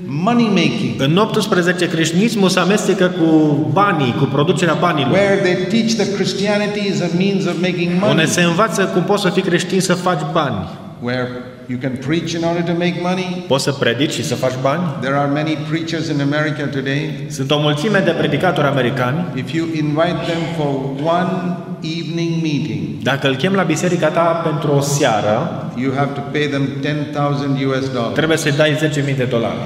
[0.07, 0.95] money making.
[0.99, 5.11] În 18 creștinismul se amestecă cu banii, cu producerea banilor.
[5.11, 8.11] Where they teach that Christianity is a means of making money.
[8.11, 10.69] Unde se învață cum poți să fii creștin să faci bani.
[11.01, 11.29] Where
[11.67, 13.45] you can preach in order to make money.
[13.49, 14.83] Poți să predici și să faci bani.
[15.01, 17.27] There are many preachers in America today.
[17.29, 19.25] Sunt o mulțime de predicatori americani.
[19.35, 20.73] If you invite them for
[21.19, 21.57] one
[21.99, 25.37] evening meeting, Dacă îl chem la biserica ta pentru o seară,
[25.77, 29.57] you have to pay them 10,000 US dollars trebuie să-i dai 10.000 de dolari.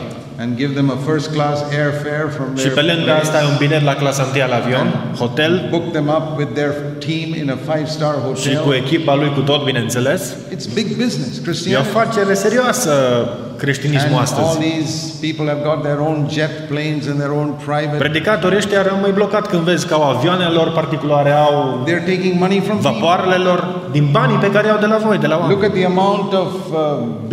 [0.42, 3.46] And give them a first class airfare from Și their pe lângă place, asta ai
[3.52, 4.86] un bilet la clasa 1 al avion,
[5.18, 6.72] hotel book them up with their
[7.06, 8.80] team in a five-star și cu hotel.
[8.82, 10.22] echipa lui cu tot, bineînțeles.
[10.54, 11.88] It's big business, E o Christianity.
[11.90, 14.58] afacere serioasă And creștinismul all astăzi.
[14.68, 14.94] these
[15.26, 17.96] people have got their own jet planes and their own private.
[18.06, 21.54] Predicatorii ăștia rămâi blocat când vezi că au avioanele lor particulare, au
[21.88, 22.90] They're taking money from people.
[22.90, 23.60] vapoarele lor
[23.92, 25.64] din banii pe care au de la voi, de la Look oameni.
[25.66, 26.78] at the amount of uh,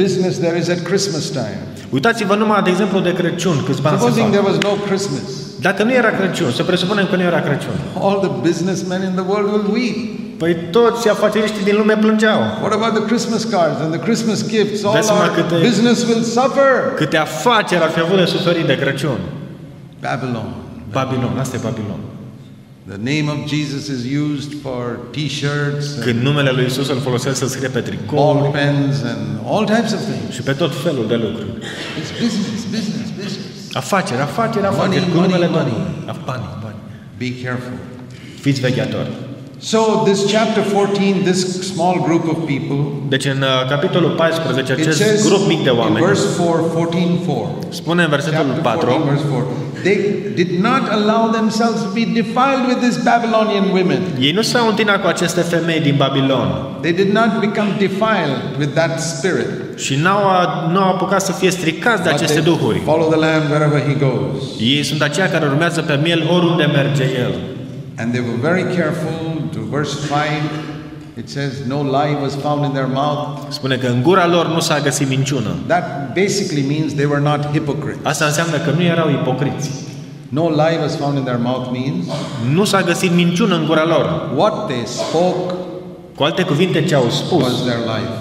[0.02, 1.60] business there is at Christmas time.
[1.90, 4.34] Uitați-vă numai, de exemplu, de Crăciun, câți bani se Supposing fac.
[4.36, 5.22] there was no Christmas,
[5.62, 7.76] Dacă nu era Crăciun, să presupunem că nu era Crăciun.
[8.06, 9.96] all the businessmen in the world will weep.
[10.42, 12.40] Păi toți afaceriștii din lume plângeau.
[12.64, 14.84] What about the Christmas cards and the Christmas gifts?
[14.86, 16.72] All Dați seama our câte- business will suffer.
[16.96, 19.20] Câte afaceri ar fi avut de suferit de Crăciun.
[20.02, 20.48] Babylon.
[20.92, 22.00] Babilon, asta e Babilon.
[22.88, 27.38] The name of Jesus is used for T-shirts, and Când numele lui Isus îl folosesc
[27.38, 30.34] să scrie pe tricou ball pens, and all types of things.
[30.36, 31.50] și pe tot felul de lucruri.
[32.00, 33.76] It's business, business, business.
[33.76, 36.12] Afaceri, afaceri, afaceri, Money, cu numele money, Domnului.
[36.12, 36.76] Af- Bani, bani.
[37.18, 37.78] Be careful.
[38.42, 39.12] Fiți vegheatori.
[39.60, 41.42] So this chapter 14, this
[41.74, 45.70] small group of people, Deci în uh, capitolul 14, it acest says grup mic de
[45.70, 47.58] in oameni, verse 4, 14, 4.
[47.70, 49.46] spune în versetul Chapter 4, 14, verse 4.
[49.84, 49.98] They
[50.42, 54.02] did not allow themselves to be defiled with these Babylonian women.
[54.20, 56.48] ei nu s-au întinat cu aceste femei din Babilon
[56.82, 59.50] They did not become defiled with that spirit.
[59.84, 60.22] și n-au,
[60.74, 62.80] n-au apucat să fie stricați de But aceste they duhuri.
[62.92, 64.42] follow the Lamb wherever he goes.
[64.76, 67.34] Ei sunt aceia care urmează pe miel oriunde merge el.
[68.00, 69.37] And they were very careful to
[69.72, 70.18] verse 5.
[71.18, 73.40] It says, No lie was found in their mouth.
[73.50, 75.50] Spune că în gura lor nu s-a găsit minciună.
[75.68, 78.00] That basically means they were not hypocrites.
[78.06, 79.70] Asta înseamnă că nu erau ipocriți.
[80.30, 82.06] No lie was found in their mouth means
[82.54, 84.30] Nu s-a găsit minciună în gura lor.
[84.36, 85.54] what they spoke
[86.16, 88.12] Cu alte cuvinte, ce au spus, was their life.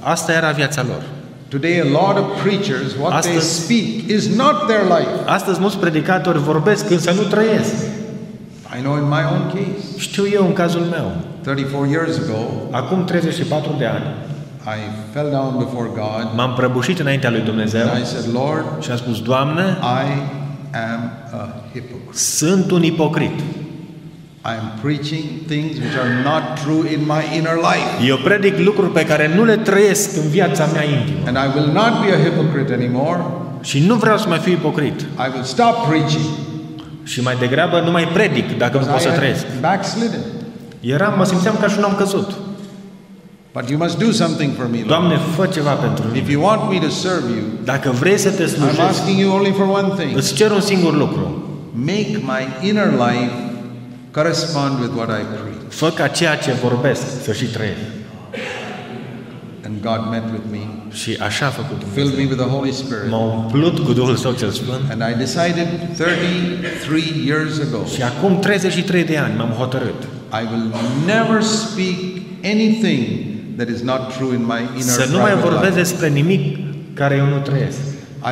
[0.00, 1.02] asta era viața lor.
[1.48, 5.10] Today, a lot of preachers, what they Astăzi- speak is not their life.
[5.26, 7.74] Astăzi mulți predicatori vorbesc însă nu trăiesc.
[8.78, 11.12] I know in my own case, Știu eu în cazul meu.
[11.42, 12.38] 34 years ago,
[12.70, 14.04] Acum 34 de ani
[14.64, 14.78] I
[15.12, 18.96] fell down before God m-am prăbușit înaintea lui Dumnezeu and I said, Lord, și am
[18.96, 20.06] spus, Doamne, I
[20.92, 21.00] am
[21.32, 22.12] a hypocrite.
[22.12, 23.38] sunt un ipocrit.
[24.50, 28.06] I am preaching things which are not true in my inner life.
[28.06, 31.18] Eu predic lucruri pe care nu le trăiesc în viața mea intimă.
[31.26, 33.20] And I will not be a hypocrite anymore.
[33.62, 35.00] Și nu vreau să mai fiu ipocrit.
[35.00, 36.24] I will stop preaching.
[37.10, 39.44] Și mai degrabă nu mai predic dacă nu pot să I trăiesc.
[39.44, 40.20] am backslidden.
[40.80, 42.30] Eram, mă simțeam ca și un om căzut.
[43.52, 44.86] But you must do something for me, Lord.
[44.88, 46.30] Doamne, fă ceva pentru If mine.
[46.32, 49.52] you want me to serve you, Dacă vrei să te I'm slujești, asking you only
[49.56, 50.16] for one thing.
[50.16, 51.42] îți cer un singur lucru.
[51.72, 53.32] Make my inner life
[54.10, 55.60] correspond with what I preach.
[55.68, 57.80] Fă ca ceea ce vorbesc să și trăiesc.
[59.66, 62.24] And God met with me, Și așa a făcut filled Dumnezeu.
[62.24, 63.10] me with the Holy Spirit.
[63.10, 68.38] M-a umplut cu Duhul Său cel Sfânt And I decided 33 years ago, și acum
[68.38, 70.00] 33 de ani m-am hotărât.
[70.40, 70.66] I will
[71.14, 71.98] never speak
[72.44, 73.00] anything
[73.56, 75.82] that is not true in my inner să nu mai private vorbesc life.
[75.82, 76.42] despre nimic
[76.94, 77.78] care eu nu trăiesc.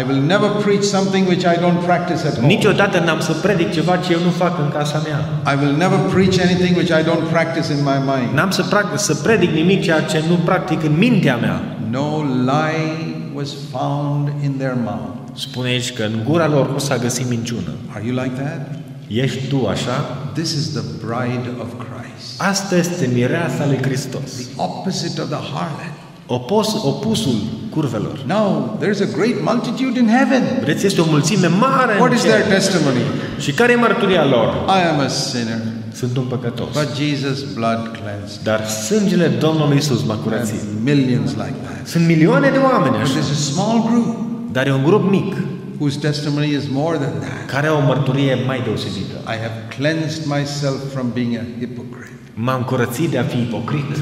[0.01, 2.47] I will never preach something which I don't practice at home.
[2.47, 5.21] Niciodată n-am să predic ceva ce eu nu fac în casa mea.
[5.53, 8.29] I will never preach anything which I don't practice in my mind.
[8.35, 11.74] N-am să, prac- să predic nimic ceea ce nu practic în mintea mea.
[11.99, 15.15] No lie was found in their mouth.
[15.35, 17.71] Spune aici că în gura lor nu s-a găsit minciună.
[17.95, 18.79] Are you like that?
[19.09, 19.97] Ești tu așa?
[20.33, 24.31] This is the bride of Christ, Asta este mireasa lui Hristos.
[24.37, 25.93] the opposite of the harlot.
[26.27, 27.35] Opus, opusul
[27.71, 28.19] curvelor.
[28.27, 30.43] Now, there's a great multitude in heaven.
[30.59, 32.53] Vedeți, este o mulțime mare What în is their cer.
[32.53, 32.99] testimony?
[33.39, 34.49] Și care e mărturia lor?
[34.69, 35.59] I am a sinner,
[35.95, 36.69] Sunt un păcătos.
[36.73, 38.41] but Jesus' blood cleansed.
[38.43, 40.61] Dar sângele Domnului Isus m-a curățit.
[40.61, 41.87] And millions like that.
[41.87, 44.17] Sunt milioane de oameni But așa, there's a small group
[44.53, 45.35] dar e un grup mic
[45.79, 47.51] whose testimony is more than that.
[47.55, 49.15] care au o mărturie mai deosebită.
[49.35, 52.13] I have cleansed myself from being a hypocrite.
[52.35, 53.93] M-am curățit de a fi ipocrit.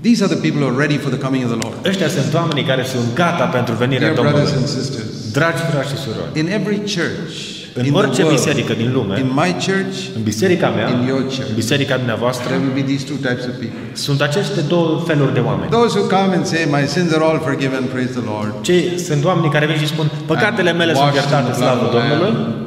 [0.00, 1.76] These are the people who are ready for the coming of the Lord.
[1.86, 4.72] Ăștia sunt oamenii care sunt gata pentru venirea Dear brothers Domnului.
[4.74, 7.34] and sisters, Dragi frați și surori, in every church,
[7.78, 11.02] în in orice the biserică din world, lume, in my church, în biserica mea, in
[11.12, 13.80] your church, în biserica dumneavoastră, there will be these two types of people.
[14.06, 15.68] sunt aceste două feluri de oameni.
[15.78, 18.50] Those who come and say, My sins are all forgiven, praise the Lord.
[18.68, 21.68] Cei sunt oamenii care vin și spun, păcatele mele sunt washed in iertate, the blood
[21.68, 22.66] slavă of the Domnului, Lamb.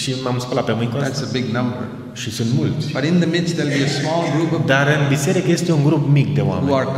[0.00, 1.08] și m-am spălat pe mâini cu asta.
[1.10, 1.84] That's a big number.
[2.20, 2.84] Și sunt mulți.
[2.96, 5.82] But in the midst, there'll be a small group of Dar în biserică este un
[5.88, 6.90] grup mic de who oameni are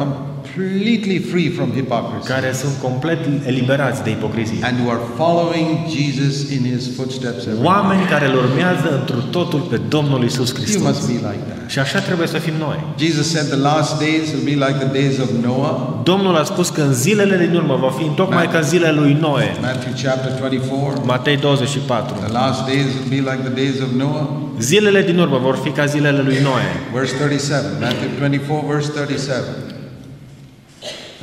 [0.54, 4.58] completely free from hypocrisy care sunt complet eliberați de ipocrizie.
[4.62, 7.40] and who are following Jesus in his footsteps.
[7.46, 7.64] every day.
[7.72, 10.82] Oameni care îl urmează întru totul pe Domnul Isus You Hristos.
[10.82, 11.70] must be like that.
[11.70, 12.78] Și așa trebuie să fim noi.
[12.98, 15.76] Jesus said the last days will be like the days of Noah.
[16.02, 19.46] Domnul a spus că în zilele din urmă va fi tocmai ca zilele lui Noe.
[19.60, 21.02] Matthew chapter 24.
[21.06, 22.14] Matei 24.
[22.24, 24.26] The last days will be like the days of Noah.
[24.58, 26.62] Zilele din urmă vor fi ca zilele lui Noe.
[26.92, 27.66] Verse 37.
[27.80, 29.42] Matthew 24, verse 37.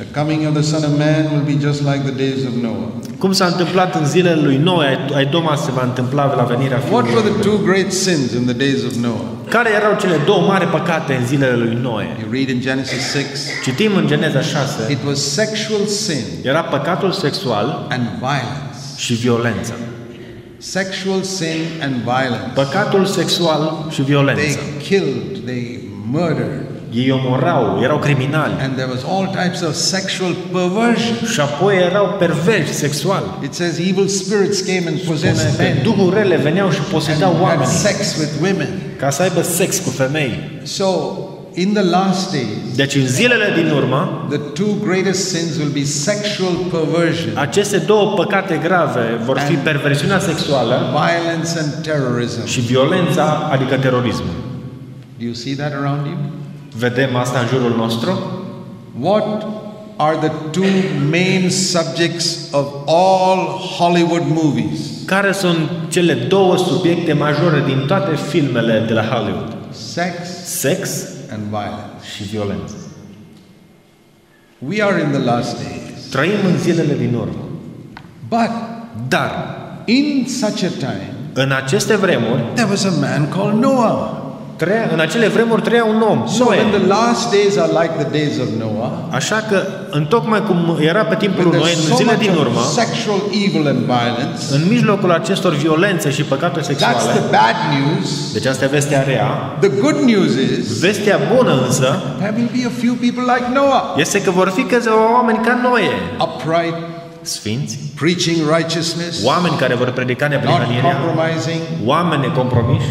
[0.04, 2.88] The coming of the Son of Man will be just like the days of Noah.
[3.18, 6.76] Cum s-a întâmplat în zilele lui Noe, ai- ai Doma se va întâmpla la venirea
[6.90, 7.12] What Fiului.
[7.14, 9.20] were the two great sins in the days of Noah?
[9.48, 12.06] Care erau cele două mari păcate în zilele lui Noe?
[12.22, 13.24] You read in Genesis 6.
[13.64, 18.70] Citim în Geneza 6, It was sexual sin era păcatul sexual and violence.
[18.96, 19.72] și violența.
[20.58, 22.50] Sexual sin and violence.
[22.54, 24.42] Păcatul sexual și violența.
[24.42, 30.32] They killed, they murdered, Ei omorau, erau criminali and there was all types of sexual
[30.52, 31.16] perversion.
[31.32, 33.38] și apoi erau perversi sexual.
[33.42, 36.88] It says evil spirits came and Spune possessed că men duhuri rele veneau și and
[36.90, 38.68] posedau had oamenii sex with women.
[38.98, 40.60] ca să aibă sex cu femei.
[40.62, 40.86] So,
[41.54, 45.84] in the last days, Deci în zilele din urmă, the two greatest sins will be
[45.84, 52.46] sexual perversion, aceste două păcate grave vor fi perversiunea sexuală violence, and terrorism.
[52.46, 54.34] și violența, adică terorismul.
[55.18, 56.16] Do you see that around you?
[56.76, 58.18] Vedem asta în jurul nostru?
[59.00, 59.46] What
[59.96, 60.70] are the two
[61.10, 63.38] main subjects of all
[63.78, 64.80] Hollywood movies?
[65.06, 69.56] Care sunt cele două subiecte majore din toate filmele de la Hollywood?
[69.70, 72.06] Sex Sex and violence.
[72.16, 72.74] și violență.
[74.58, 76.10] We are in the last days.
[76.10, 77.44] Trăim în zilele din urmă.
[78.28, 78.50] But
[79.08, 79.30] Dar
[79.84, 84.21] in such a time, în aceste vremuri, there was a man called Noah.
[84.64, 86.78] Trăia, în acele vremuri trăia un om, So when Noe.
[86.78, 89.58] the last days are like the days of Noah, Așa că,
[89.98, 92.34] în tocmai cum era pe timpul when lui Noe, there's în so zile much din
[92.44, 97.24] urmă, of sexual evil and violence, în mijlocul acestor violențe și păcate that's sexuale, the
[97.38, 98.32] bad news.
[98.32, 99.28] deci asta e vestea rea,
[99.66, 101.88] The good news is vestea bună însă
[102.20, 105.54] there will be a few people like Noah, este că vor fi câțiva oameni ca
[105.66, 105.90] Noe,
[106.26, 106.76] upright,
[107.34, 112.86] sfinți, preaching righteousness, oameni care vor predica not neprihănirea, compromising, oameni necompromiși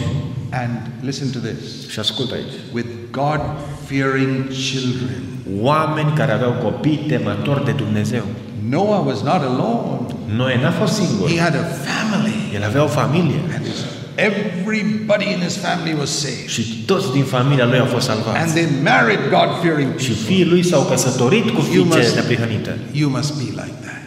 [0.51, 3.39] and listen to this și ascultă aici, with God
[3.85, 5.21] fearing children.
[5.61, 8.23] oameni care aveau copii temători de Dumnezeu.
[8.69, 9.99] Noah was not alone,
[10.35, 13.79] Noe n-a fost singur, he had a family, el avea o familie and his,
[14.15, 16.47] everybody in his family was saved.
[16.47, 18.53] și toți din familia lui au fost And salvați.
[18.53, 20.25] they married God fearing Și people.
[20.27, 22.77] fiii lui s-au căsătorit cu You fiice must- neprihănite.
[22.91, 24.01] You must be like that.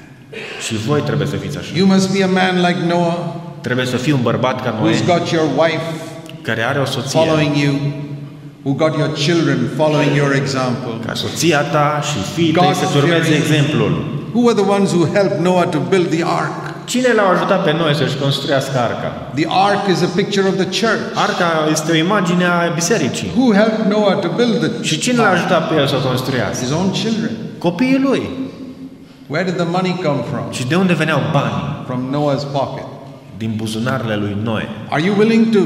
[0.67, 1.71] Și voi trebuie să fiți așa.
[1.77, 3.17] You must be a man like Noah
[3.61, 5.83] Trebuie să fii un bărbat ca Noe, who's got your wife
[6.49, 7.75] care are o soție, following you,
[8.65, 10.93] who got your children following your example.
[11.07, 13.43] ca soția ta și fiii tăi God să-ți urmeze fearing.
[13.43, 13.93] exemplul.
[14.35, 16.57] Who were the ones who helped Noah to build the ark?
[16.85, 19.11] Cine l-a ajutat pe noi să-și construiască arca?
[19.35, 21.03] The ark is a picture of the church.
[21.27, 23.31] Arca este o imagine a bisericii.
[23.37, 26.65] Who helped Noah to build the Și cine l-a ajutat pe el să o construiască?
[26.65, 27.31] His own children.
[27.59, 28.23] Copiii lui.
[29.27, 30.45] Where did the money come from?
[30.51, 31.65] Și de unde veneau banii?
[31.87, 32.87] From Noah's pocket.
[33.37, 34.69] Din buzunarele lui Noe.
[34.89, 35.61] Are you willing to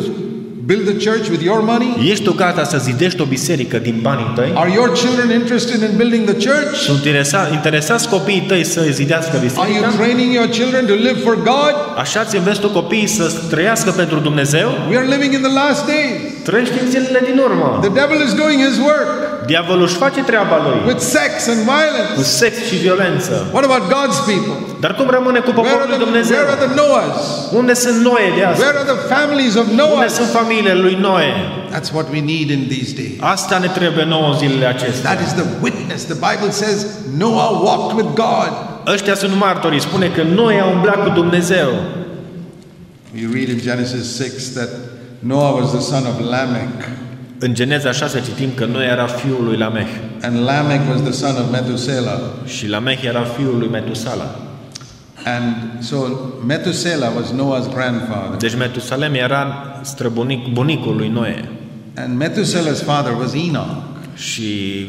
[0.71, 2.11] build the church with your money?
[2.11, 4.53] Ești tu gata să zidești o biserică din banii tăi?
[4.55, 6.75] Are your children interested in building the church?
[6.79, 9.91] Sunt interesa, interesați copiii tăi să zidească Are you biserica?
[10.03, 11.75] training your children to live for God?
[11.97, 14.69] Așa ți înveți tu copiii să trăiască pentru Dumnezeu?
[14.91, 16.28] We are living in the last days.
[16.49, 17.69] Trăiești în zilele din urmă.
[17.87, 19.09] The devil is doing his work
[19.53, 22.23] Diavolul își face treaba lui with sex and cu violence.
[22.43, 23.35] sex și violență.
[23.55, 24.55] What about God's people?
[24.85, 26.37] Dar cum rămâne cu Where poporul are lui the, Dumnezeu?
[26.39, 27.19] where are the Noahs?
[27.61, 28.63] Unde sunt Noe de astăzi?
[28.65, 30.09] Where are the families of Unde Noah?
[30.19, 31.31] sunt familiile lui Noe?
[31.75, 33.17] That's what we need in these days.
[33.35, 35.05] Asta ne trebuie nouă în zilele acestea.
[35.11, 36.01] That is the witness.
[36.15, 36.79] The Bible says
[37.23, 38.53] Noah walked with God.
[38.95, 39.81] Ăștia sunt martorii.
[39.89, 41.69] Spune că Noe a umblat cu Dumnezeu.
[43.17, 44.69] We read in Genesis 6 that
[45.19, 46.85] Noah was the son of Lamech,
[47.39, 49.89] În Geneza 6 citim că Noe era fiul lui Lamech
[50.23, 52.19] and Lamech was the son of Methuselah.
[52.47, 54.25] și Lamech era fiul lui Metusala.
[55.25, 55.97] And so
[56.47, 58.37] Methuselah was Noah's grandfather.
[58.39, 61.49] Deci Metusalem era străbunic, bunicul lui Noe
[61.97, 63.77] And Methuselah's father was Enoch.
[64.15, 64.43] și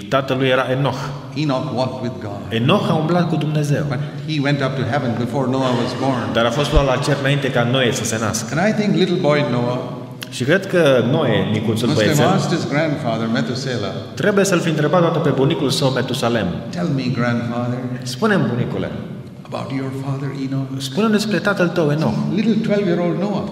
[0.10, 0.98] tatăl lui era Enoch.
[1.36, 2.62] Enoch walked with God.
[2.62, 4.00] Enoch a umblat cu Dumnezeu, But
[4.34, 6.34] he went up to heaven before Noah was born.
[6.34, 8.60] dar a fost luat la cer înainte ca Noe să se nască.
[8.60, 9.80] And I think little boy Noah
[10.30, 14.70] Și cred că Noe, micuțul must have băiețel, asked his grandfather, Methuselah, trebuie să-l fi
[14.70, 16.48] întrebat toată pe bunicul său Metusalem.
[16.70, 18.92] Tell me, grandfather, Spune-mi, bunicule,
[19.42, 20.68] about your father Enoch.
[20.78, 22.18] spune-mi despre tatăl tău Enoch.
[22.36, 23.44] Little 12 year old Noah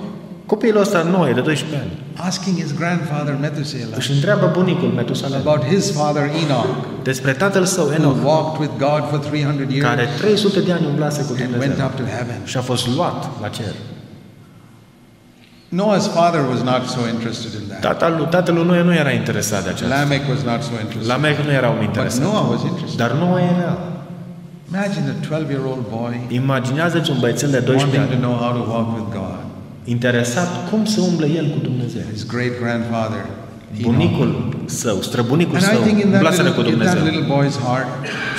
[0.45, 1.91] Copilul ăsta Noe, de 12 ani,
[2.27, 6.67] asking his grandfather Methuselah își întreabă bunicul Metusalem about his father Enoch,
[7.03, 10.85] despre tatăl său who Enoch, walked with God for 300 years care 300 de ani
[10.85, 12.39] umblase cu and went Dumnezeu up to heaven.
[12.43, 13.73] și a fost luat la cer.
[15.69, 17.79] Noah's father was not so interested in that.
[17.81, 19.95] Tatăl, lui- tatăl lui Noe nu era interesat de aceasta.
[19.97, 21.07] Lamech was not so interested.
[21.13, 22.23] Lamech nu era un But interesat.
[22.23, 22.97] Noah was interested.
[23.03, 23.77] Dar Noe era.
[24.73, 28.35] Imagine a 12 year old boy Imaginează-ți un băiețel de 12 wanting to ani, know
[28.43, 29.37] how to walk with God.
[29.95, 32.01] interesat cum să umble el cu Dumnezeu.
[32.13, 33.23] His great grandfather.
[33.81, 34.29] Bunicul
[34.65, 37.19] său, străbunicul And I său, think in that, umblaseră cu little, in that Dumnezeu.
[37.19, 37.87] little boy's heart,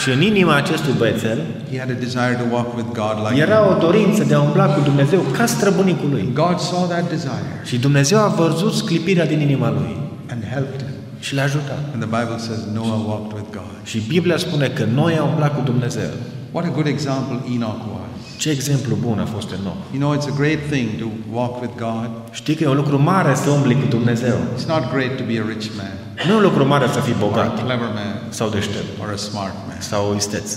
[0.02, 1.38] Și în inima acestui băiețel
[1.70, 4.66] he had a desire to walk with God like era o dorință de a umbla
[4.74, 6.24] cu Dumnezeu ca străbunicul lui.
[6.34, 9.96] God saw that desire Și Dumnezeu a văzut sclipirea din inima lui
[10.32, 10.94] and helped him.
[11.20, 11.80] și l-a ajutat.
[11.92, 13.74] And the Bible says Noah walked with God.
[13.90, 16.10] Și Biblia spune că noi am umblat cu Dumnezeu.
[16.54, 18.07] What a good example Enoch was.
[18.42, 19.80] Ce exemplu bun a fost Enoch.
[19.94, 21.06] You know, it's a great thing to
[21.38, 22.10] walk with God.
[22.30, 24.36] Știi că e un lucru mare să umbli cu Dumnezeu.
[24.56, 25.94] It's not great to be a rich man
[26.26, 29.08] Nu e un lucru mare să fii or bogat a clever man sau deștept or
[29.14, 30.48] a smart man, sau isteț.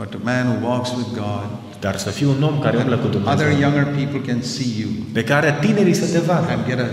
[0.00, 1.46] but a man who walks with God.
[1.80, 3.58] Dar să fii un om care umblă cu Other Dumnezeu.
[3.64, 6.88] younger people can see you Pe care tinerii să te vadă and get a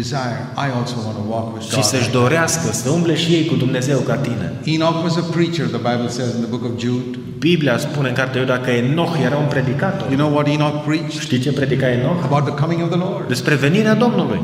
[0.00, 0.38] desire.
[0.66, 2.20] I also want to walk with și să-și God.
[2.20, 4.46] dorească să umble și ei cu Dumnezeu ca tine.
[4.64, 7.18] Enoch was a preacher, the Bible says in the book of Jude.
[7.40, 10.06] Biblia spune în cartea Iuda că Enoch era un predicator.
[10.10, 11.20] You know what Enoch preached?
[11.20, 12.20] Știi ce predica Enoch?
[12.24, 13.28] About the coming of the Lord.
[13.28, 14.40] Despre venirea Domnului.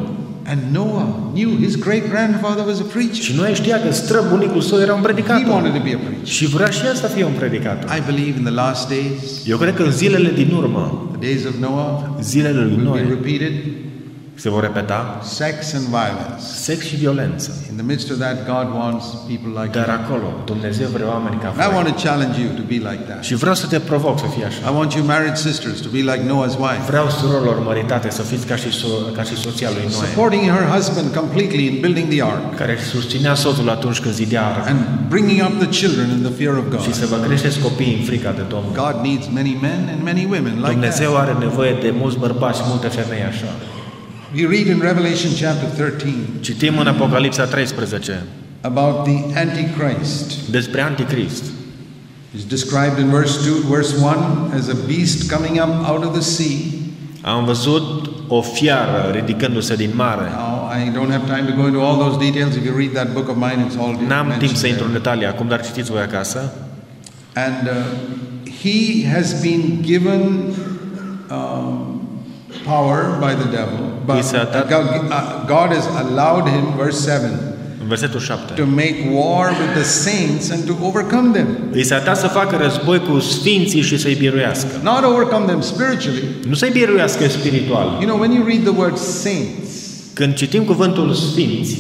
[0.53, 3.23] And Noah knew his great grandfather was a preacher.
[3.27, 5.53] Și noi știa că străbunicul său era un He predicator.
[5.53, 6.27] wanted to be a preacher.
[6.27, 7.91] Și vrea și el să fie un predicator.
[7.99, 11.45] I believe in the last days, Eu cred că în zilele din urmă, the days
[11.51, 11.91] of Noah
[12.21, 13.53] zilele lui will be Noe, repeated
[14.43, 16.43] se vor repeta sex and violence.
[16.69, 17.49] sex și violență.
[17.71, 19.97] In the midst of that, God wants people like Dar you.
[20.01, 21.95] acolo, Dumnezeu vrea oameni ca And I want voi.
[21.97, 23.21] to challenge you to be like that.
[23.29, 24.61] Și vreau să te provoc să fii așa.
[24.71, 28.45] I want you married sisters to be like Noah's wife, Vreau surorilor măritate să fiți
[28.51, 32.23] ca și, so- ca și soția lui Noe, supporting her husband completely in building the
[32.33, 34.81] ark care susținea soțul atunci când zidea arca and
[35.13, 37.11] bringing up the children in the fear of și să God.
[37.13, 38.73] vă creșteți copiii în frica de Domnul.
[38.83, 41.23] God needs many men and many women like Dumnezeu that.
[41.25, 43.51] are nevoie de mulți bărbați și multe femei așa.
[44.37, 48.23] We read in Revelation chapter 13 Citim în Apocalipsa 13
[48.61, 50.49] about the Antichrist.
[50.51, 51.43] despre Anticrist.
[52.35, 56.21] He's described in verse 2, verse 1 as a beast coming up out of the
[56.21, 56.57] sea.
[57.21, 60.31] Am văzut o fiară ridicându-se din mare.
[60.31, 62.55] Now, I don't have time to go into all those details.
[62.57, 64.91] If you read that book of mine, it's all N-am timp să mentioned intru în
[64.91, 65.03] there.
[65.03, 66.53] detalii acum, dar citiți voi acasă.
[67.35, 67.75] And uh,
[68.63, 70.21] he has been given
[71.31, 71.96] um,
[72.65, 73.79] power by the devil.
[74.05, 77.31] But He's, uh, that- God, uh, God has allowed him, verse 7,
[77.83, 78.53] În versetul 7.
[78.55, 81.47] to make war with the saints and to overcome them.
[81.73, 84.69] Îi s-a dat să facă război cu sfinții și să-i biruiască.
[84.83, 86.23] Not overcome them spiritually.
[86.49, 87.87] Nu să-i biruiască spiritual.
[88.01, 89.71] You know, when you read the word saints,
[90.13, 91.77] Când citim cuvântul sfinți,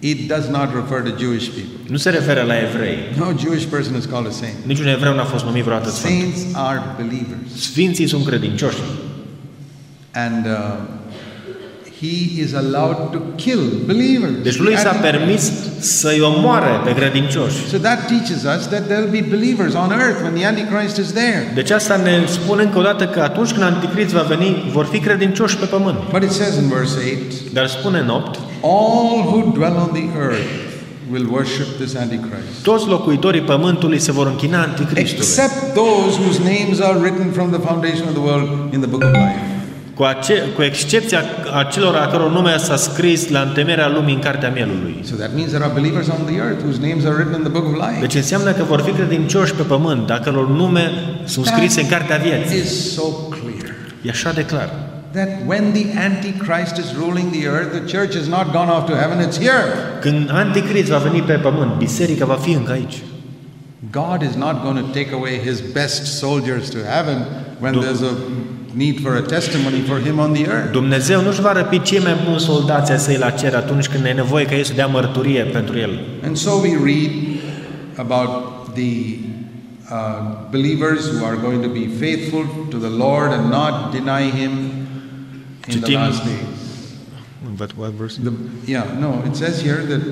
[0.00, 1.76] it does not refer to Jewish people.
[1.88, 2.96] nu se referă la evrei.
[3.18, 4.54] No Jewish person is called a saint.
[4.66, 6.12] Niciun evreu n-a fost numit vreodată sfânt.
[6.12, 7.40] Saints are believers.
[7.60, 8.76] Sfinții sunt credincioși.
[10.26, 10.54] And uh,
[12.00, 14.42] he is allowed to kill believers.
[14.42, 17.66] Deci lui s-a And permis să-i omoare pe credincioși.
[17.66, 21.50] So that teaches us that there'll be believers on earth when the Antichrist is there.
[21.54, 24.98] Deci asta ne spune încă o dată că atunci când Anticrist va veni, vor fi
[24.98, 25.98] credincioși pe pământ.
[26.12, 26.94] But it says in verse
[27.44, 30.48] 8, Dar spune în 8, all who dwell on the earth
[31.12, 32.62] will worship this Antichrist.
[32.62, 35.26] toți locuitorii pământului se vor închina Anticristului.
[35.26, 39.02] Except those whose names are written from the foundation of the world in the book
[39.02, 39.47] of life.
[39.98, 41.22] Cu, ace- cu excepția
[41.58, 45.00] acelor a căror nume s-a scris la întemerea lumii în Cartea Mielului.
[45.02, 47.50] So that means there are believers on the earth whose names are written in the
[47.52, 48.00] book of life.
[48.00, 50.90] Deci înseamnă că vor fi credincioși pe pământ, dacă lor nume
[51.24, 52.58] sunt scrise în Cartea Vieții.
[52.58, 54.70] is so clear E așa de clar.
[55.12, 58.94] that when the Antichrist is ruling the earth, the church has not gone off to
[59.02, 59.64] heaven, it's here.
[60.00, 62.96] Când Anticrist va veni pe pământ, biserica va fi încă aici.
[63.92, 67.18] God is not going to take away his best soldiers to heaven
[67.60, 68.14] when Do- there's a
[68.78, 70.72] need for a testimony for him on the earth.
[70.72, 74.10] Dumnezeu nu-și va răpi cei mai buni soldați ai săi la cer atunci când e
[74.10, 76.00] nevoie ca ei să dea mărturie pentru el.
[76.24, 77.10] And so we read
[77.96, 78.30] about
[78.74, 79.18] the
[79.90, 84.52] uh, believers who are going to be faithful to the Lord and not deny him
[85.66, 86.56] in the last days.
[87.56, 88.16] But what verse?
[88.22, 88.32] The,
[88.66, 90.02] yeah, no, it says here that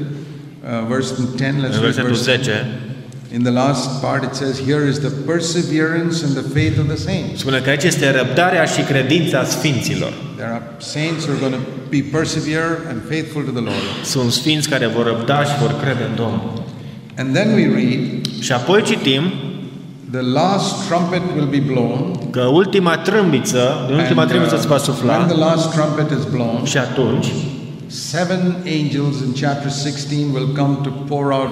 [0.64, 2.86] uh, verse 10, let's În read verse 10
[3.35, 6.97] In the last part, it says, Here is the perseverance and the faith of the
[6.97, 7.41] saints.
[7.41, 10.12] spune că aici este răbdarea și credința sfinților.
[10.37, 11.61] There are saints who are going to
[11.91, 13.87] be persevere and faithful to the Lord.
[14.05, 16.64] Sunt sfinți care vor răbda și vor crede în Domnul.
[17.18, 18.01] And then we read,
[18.41, 19.22] Și apoi citim
[20.11, 22.18] The last trumpet will be blown.
[22.31, 26.18] că ultima trâmbiță, din ultima and, trâmbiță uh, se va when sufla the last trumpet
[26.18, 27.27] is blown, și atunci
[27.87, 31.51] seven angels in chapter 16 will come to pour out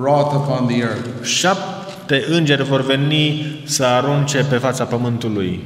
[0.00, 1.08] wrath upon the earth.
[1.22, 5.60] șapte îngeri vor veni să arunce pe fața pământului.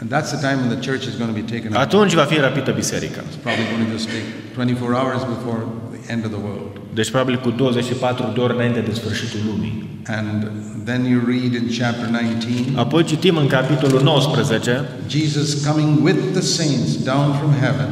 [0.00, 1.78] And that's the time when the church is going to be taken up.
[1.78, 3.20] Atunci va fi răpită biserica.
[3.20, 5.60] It's probably going to just take 24 hours before
[5.94, 6.72] the end of the world.
[6.94, 9.86] Deci probabil cu 24 de ore înainte de sfârșitul lumii.
[10.06, 10.50] And
[10.84, 16.40] then you read in chapter 19 Apoi citim în capitolul 19, Jesus coming with the
[16.40, 17.88] saints down from heaven.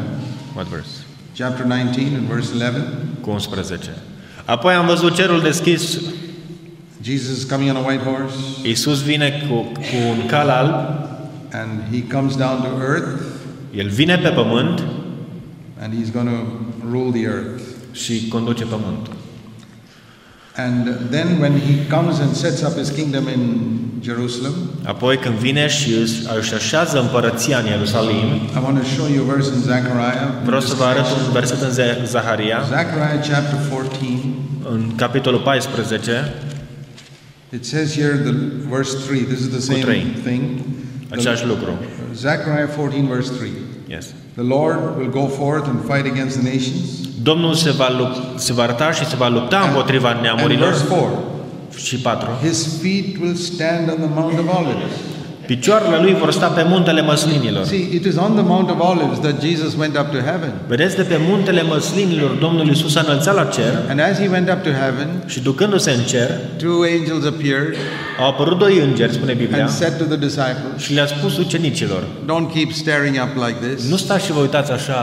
[0.55, 0.91] what verse?
[1.33, 2.83] Chapter 19 and verse 11.
[3.21, 3.91] Cu 11.
[4.47, 5.99] Apoi am văzut cerul deschis,
[7.03, 10.75] Jesus is coming on a white horse Iisus vine cu, cu un cal alb,
[11.53, 13.23] and he comes down to earth
[13.75, 14.83] el vine pe pământ
[15.81, 16.47] and he's going to
[16.91, 17.63] rule the earth.
[17.93, 19.13] și conduce pământul.
[20.57, 23.43] And then when he comes and sets up his kingdom in
[24.03, 24.53] Jerusalem,
[24.85, 25.91] Apoi când vine și
[26.39, 28.27] își așează împărăția în Ierusalim,
[28.57, 30.29] I want to show you a verse in Zechariah.
[30.45, 31.61] vreau să vă arăt un verset
[32.01, 34.19] în Zaharia, Zechariah chapter 14.
[34.71, 36.35] în capitolul 14,
[37.53, 38.35] It says here, the
[38.71, 40.07] verse 3, this is the same trei.
[40.25, 40.43] thing.
[41.11, 41.71] același lucru.
[42.15, 43.51] Zechariah 14, verse 3.
[43.89, 44.07] Yes.
[44.35, 47.06] The Lord will go forth and fight against the nations.
[47.31, 50.73] Domnul se va, lup- se va arăta și se va lupta împotriva And verse neamurilor
[50.89, 51.25] 4.
[51.77, 52.29] și 4.
[52.43, 54.93] His feet will stand on the Mount of Olives.
[55.47, 57.65] Picioarele lui vor sta pe muntele măslinilor.
[57.65, 60.53] See, it is on the Mount of Olives that Jesus went up to heaven.
[60.69, 64.49] Vedeți de pe muntele măslinilor Domnul Iisus s-a înălțat la cer And as he went
[64.51, 66.31] up to heaven, și ducându-se în cer,
[66.63, 67.75] two angels appeared
[68.21, 72.03] au apărut doi îngeri, spune Biblia, and said to the disciples, și le-a spus ucenicilor,
[72.25, 73.91] Don't keep staring up like this.
[73.91, 74.99] nu stați și vă uitați așa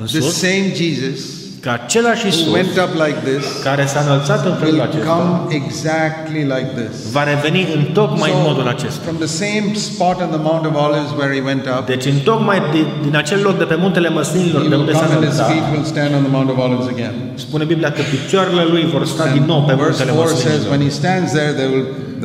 [0.00, 1.20] în The sus, same Jesus
[1.64, 5.06] că același who Iisus went up like this care s-a înălțat în felul will acesta
[5.14, 5.30] come
[5.60, 6.94] exactly like this.
[7.16, 9.00] va reveni în tocmai în modul So, acesta.
[9.06, 12.18] from the same spot on the Mount of Olives where he went up, Deci în
[12.30, 15.14] tocmai din, din acel loc de pe muntele măslinilor he de will unde s-a come
[15.14, 17.14] and his înălțat, feet will stand on the Mount of Olives again.
[17.44, 20.44] spune Biblia că picioarele lui vor sta din nou pe And verse muntele 4 says,
[20.46, 20.70] măslinilor.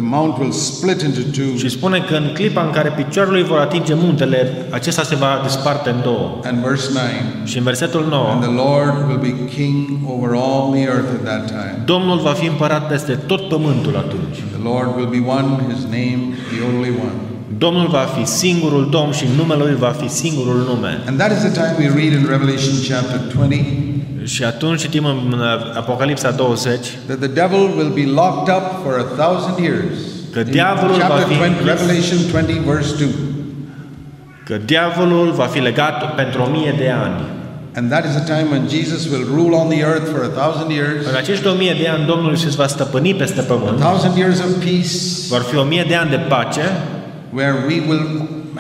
[0.02, 2.16] When he stands there, there will, the mount will split into two, Și spune că
[2.16, 6.40] în clipa în care picioarele lui vor atinge muntele, acesta se va disparte în două.
[6.44, 7.06] and verse 9.
[7.44, 11.24] Și în versetul 9, And the Lord will be king over all the earth at
[11.24, 11.82] that time.
[11.86, 14.38] Domnul va fi împărat peste tot pământul atunci.
[14.52, 16.20] The Lord will be one, his name
[16.56, 17.12] the only one.
[17.58, 21.02] Domnul va fi singurul Domn și numele Lui va fi singurul nume.
[21.08, 23.66] And that is the time we read in Revelation chapter 20
[24.24, 25.42] Și atunci citim în
[25.76, 29.98] Apocalipsa 20 that the devil will be locked up for a thousand years.
[30.32, 31.66] Că In diavolul va chapter fi 20, închis.
[31.72, 33.08] Revelation 20, verse 2.
[34.46, 37.22] că diavolul va fi legat pentru o mie de ani.
[37.76, 40.70] And that is the time when Jesus will rule on the earth for a thousand
[40.72, 41.06] years.
[41.12, 43.80] În acești o mie de ani Domnul Iisus va stăpâni peste A pământ.
[43.80, 44.96] thousand years of peace
[45.30, 46.66] Vor fi o mie de ani de pace
[47.38, 48.06] where we will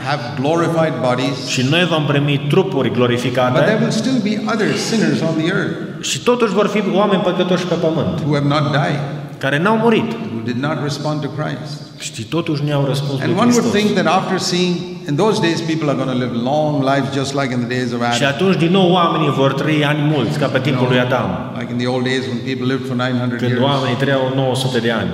[0.09, 1.37] have glorified bodies.
[1.47, 5.47] și noi vom primi trupuri But there glorificate will still be other sinners on the
[5.57, 5.75] earth
[6.09, 8.99] și totuși vor fi oameni păcătoși pe pământ who have not died,
[9.37, 11.71] care n-au murit who did not respond to Christ.
[12.15, 13.81] Și totuși nu au răspuns And lui one would Hristos.
[13.81, 14.75] think that after seeing,
[15.09, 17.89] in those days, people are going to live long lives just like in the days
[17.95, 18.33] of Și Adam.
[18.35, 21.27] atunci din nou oamenii vor trăi ani mulți, ca pe timpul lui Adam.
[21.59, 23.63] Like in the old days when people lived for 900 Când years.
[23.69, 25.11] oamenii trăiau 900 de ani.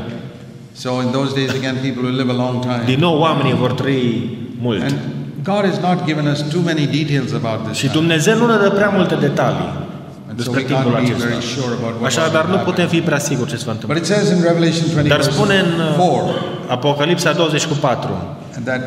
[0.84, 2.82] So in those days, again, people will live a long time.
[2.94, 4.08] Din nou oamenii vor trăi
[4.66, 4.82] mult.
[4.82, 4.96] And
[5.52, 7.94] God has not given us too many details about this Și time.
[8.00, 9.70] Dumnezeu nu ne dă prea multe detalii
[10.30, 11.28] And so despre we timpul can't be acesta.
[11.28, 13.00] very sure about what Așa, dar nu will putem happen.
[13.00, 13.94] fi prea siguri ce se va întâmpla.
[13.96, 17.74] But it says in Revelation 20 Dar spune în verse uh, 4 Apocalipsa 20 cu
[17.74, 18.38] 4
[18.70, 18.82] that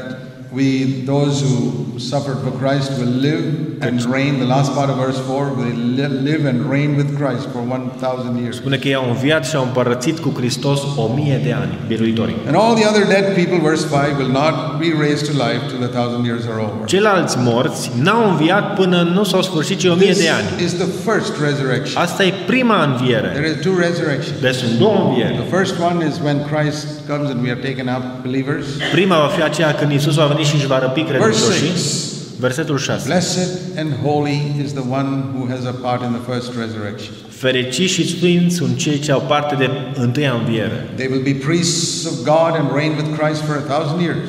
[0.55, 0.85] we,
[1.15, 1.55] those who
[1.99, 3.45] suffered for Christ, will live
[3.81, 4.39] and reign.
[4.39, 8.37] The last part of verse 4, will li- live and reign with Christ for 1,000
[8.43, 8.57] years.
[8.57, 12.37] spune că ei au înviat și au împărățit cu Hristos o mie de ani, biruitorii.
[12.47, 15.79] And all the other dead people, verse 5, will not be raised to life till
[15.87, 16.85] the thousand years are over.
[16.87, 20.65] Ceilalți morți n-au înviat până nu s-au sfârșit ci o mie This de ani.
[20.65, 22.03] is the first resurrection.
[22.03, 23.29] Asta e prima înviere.
[23.39, 24.41] There are two resurrections.
[24.41, 25.35] Deci sunt două învieri.
[25.45, 28.65] The first one is when Christ comes and we are taken up, believers.
[28.93, 31.67] Prima va fi aceea când Isus va veni și își va răpi Verse credincioșii.
[31.67, 32.13] 6.
[32.39, 33.03] Versetul 6.
[33.07, 37.13] Blessed and holy is the one who has a part in the first resurrection.
[37.29, 40.89] Fericiți și sfinți sunt cei ce au parte de întâia înviere.
[40.95, 44.29] They will be priests of God and reign with Christ for a thousand years.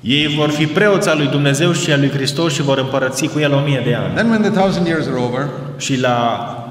[0.00, 3.38] Ei vor fi preoți al lui Dumnezeu și al lui Hristos și vor împărăți cu
[3.38, 4.14] el o mie de ani.
[4.14, 6.18] Then, when the thousand years are over, Și la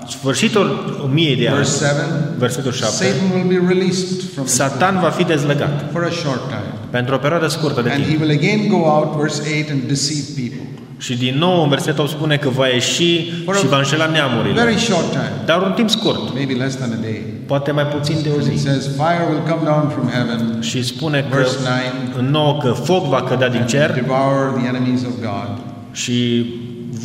[0.10, 2.02] sfârșitul o mie de ani, verse 7,
[2.38, 6.48] versetul 7, Satan will be released from his Satan va fi dezlegat for a short
[6.48, 6.74] time.
[6.90, 8.20] pentru o perioadă scurtă de And he timp.
[8.22, 10.62] will again go out, verse 8, and deceive people.
[11.00, 13.32] Și din nou în versetul 8 spune că va ieși și
[13.70, 14.62] va înșela neamurile.
[14.64, 17.22] Very short time, Dar un timp scurt, maybe less than a day.
[17.46, 18.64] poate mai puțin de o And it zi.
[18.66, 22.72] says, Fire will come down from heaven, Și spune că verse 9, în nou că
[22.72, 25.50] foc va cădea din and cer devour the enemies of God.
[25.92, 26.46] și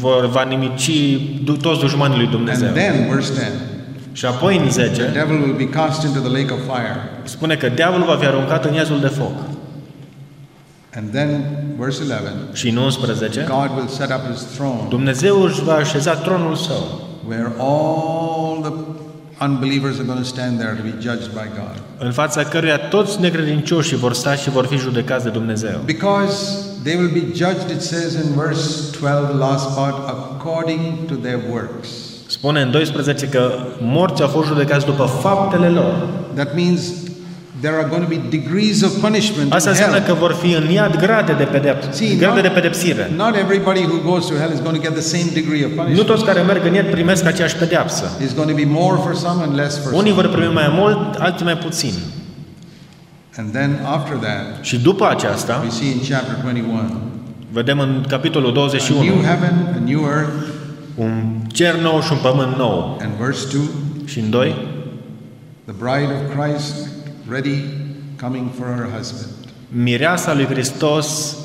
[0.00, 0.90] vor, va nimici
[1.44, 2.66] du- toți dușmanii lui Dumnezeu.
[2.66, 3.46] And then, verse 10,
[4.12, 6.96] Și apoi în 10 the devil will be cast into the lake of fire.
[7.24, 9.32] spune că diavolul va fi aruncat în iazul de foc.
[10.96, 11.42] And then,
[11.78, 16.14] verse 11, Și în 11 God will set up his throne Dumnezeu își va așeza
[16.14, 18.72] tronul său, where all the
[19.46, 21.74] unbelievers are going to stand there to be judged by God.
[21.98, 25.80] în fața căruia toți necredincioșii vor sta și vor fi judecați de Dumnezeu.
[25.84, 26.36] Because
[26.82, 31.38] they will be judged, it says in verse 12, the last part, according to their
[31.50, 31.88] works.
[32.26, 36.08] Spune în 12 că morții au fost judecați după faptele lor.
[36.34, 36.80] That means
[37.64, 40.08] there are going to be degrees of punishment Asta in înseamnă hell.
[40.08, 43.10] că vor fi în iad grade de, pedep- See, grade not- de pedepsire.
[43.16, 45.76] Not everybody who goes to hell is going to get the same degree of Nu
[45.82, 46.06] punishment.
[46.12, 48.04] toți care merg în iad primesc aceeași pedeapsă.
[48.24, 50.22] It's going to be more for some and less for Unii some.
[50.22, 51.92] vor primi mai mult, alții mai puțin.
[53.38, 56.80] And then after that, Și după aceasta, we see in chapter 21,
[57.52, 60.32] vedem în capitolul a 21, new heaven, a new earth,
[60.94, 62.98] un cer nou și un pământ nou.
[63.02, 63.60] and verse 2,
[64.04, 64.54] Și în 2,
[65.64, 66.74] the bride of Christ
[67.32, 67.56] ready,
[68.20, 69.26] coming for her husband.
[69.68, 71.36] mireasa lui Hristos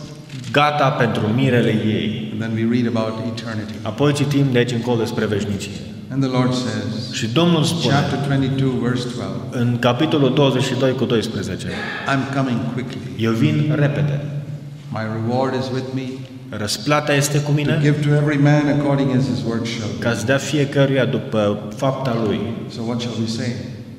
[0.52, 2.30] gata pentru mirele ei.
[2.32, 3.74] And then we read about eternity.
[3.82, 5.72] Apoi citim de aici încolo despre veșnicie.
[6.12, 11.06] And the Lord says, Și Domnul spune chapter 22, verse 12, în capitolul 22 cu
[11.06, 13.00] 12, I'm coming quickly.
[13.18, 14.22] Eu vin repede.
[14.90, 16.02] My reward is with me
[16.50, 20.04] Răsplata este cu to mine give to every man according as his work shall be.
[20.04, 22.40] ca să dea fiecăruia după fapta lui.
[22.74, 23.52] So what shall we say?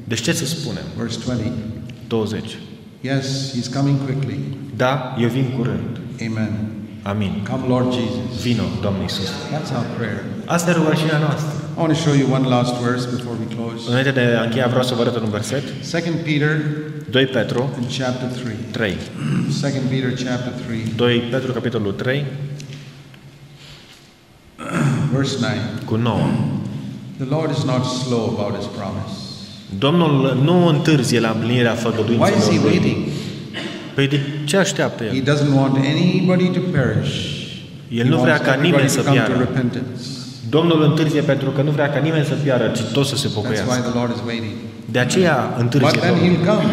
[0.05, 0.82] Deci ce să spunem?
[0.99, 1.47] Verse 20.
[2.09, 2.59] 20.
[3.00, 4.38] Yes, he's coming quickly.
[4.76, 5.98] Da, eu vin curând.
[6.20, 6.50] Amen.
[7.02, 7.44] Amin.
[7.44, 8.42] Come, Lord Jesus.
[8.42, 9.30] Vino, Doamne Iisus.
[9.50, 10.24] That's our prayer.
[10.46, 11.52] Asta e rugăciunea noastră.
[11.76, 13.90] I want to show you one last verse before we close.
[13.90, 15.62] Înainte de a încheia, vreau să vă arăt un verset.
[15.90, 16.61] 2 Peter
[17.11, 18.54] 2 Petru in chapter 3.
[18.70, 18.96] 3.
[19.61, 22.24] 2 Peter chapter 3, 2 Petru, capitolul 3,
[25.12, 25.52] verse 9.
[25.84, 26.20] cu 9.
[27.18, 29.27] The Lord is not slow about his promise.
[29.78, 32.58] Domnul nu întârzie la împlinirea Why is he făgăduințelor lui.
[32.70, 32.96] waiting?
[33.94, 35.22] Păi de ce așteaptă He El?
[35.22, 37.14] doesn't want anybody to perish.
[37.88, 39.38] El He nu vrea wants ca everybody nimeni to să come to piară.
[39.38, 40.00] repentance.
[40.56, 43.34] Domnul întârzie pentru că nu vrea ca nimeni să piară, ci toți să se That's
[43.34, 43.80] why pocăiască.
[43.90, 44.56] the Lord is waiting.
[44.94, 46.28] De aceea But întârzie then Domnul.
[46.36, 46.64] he'll come.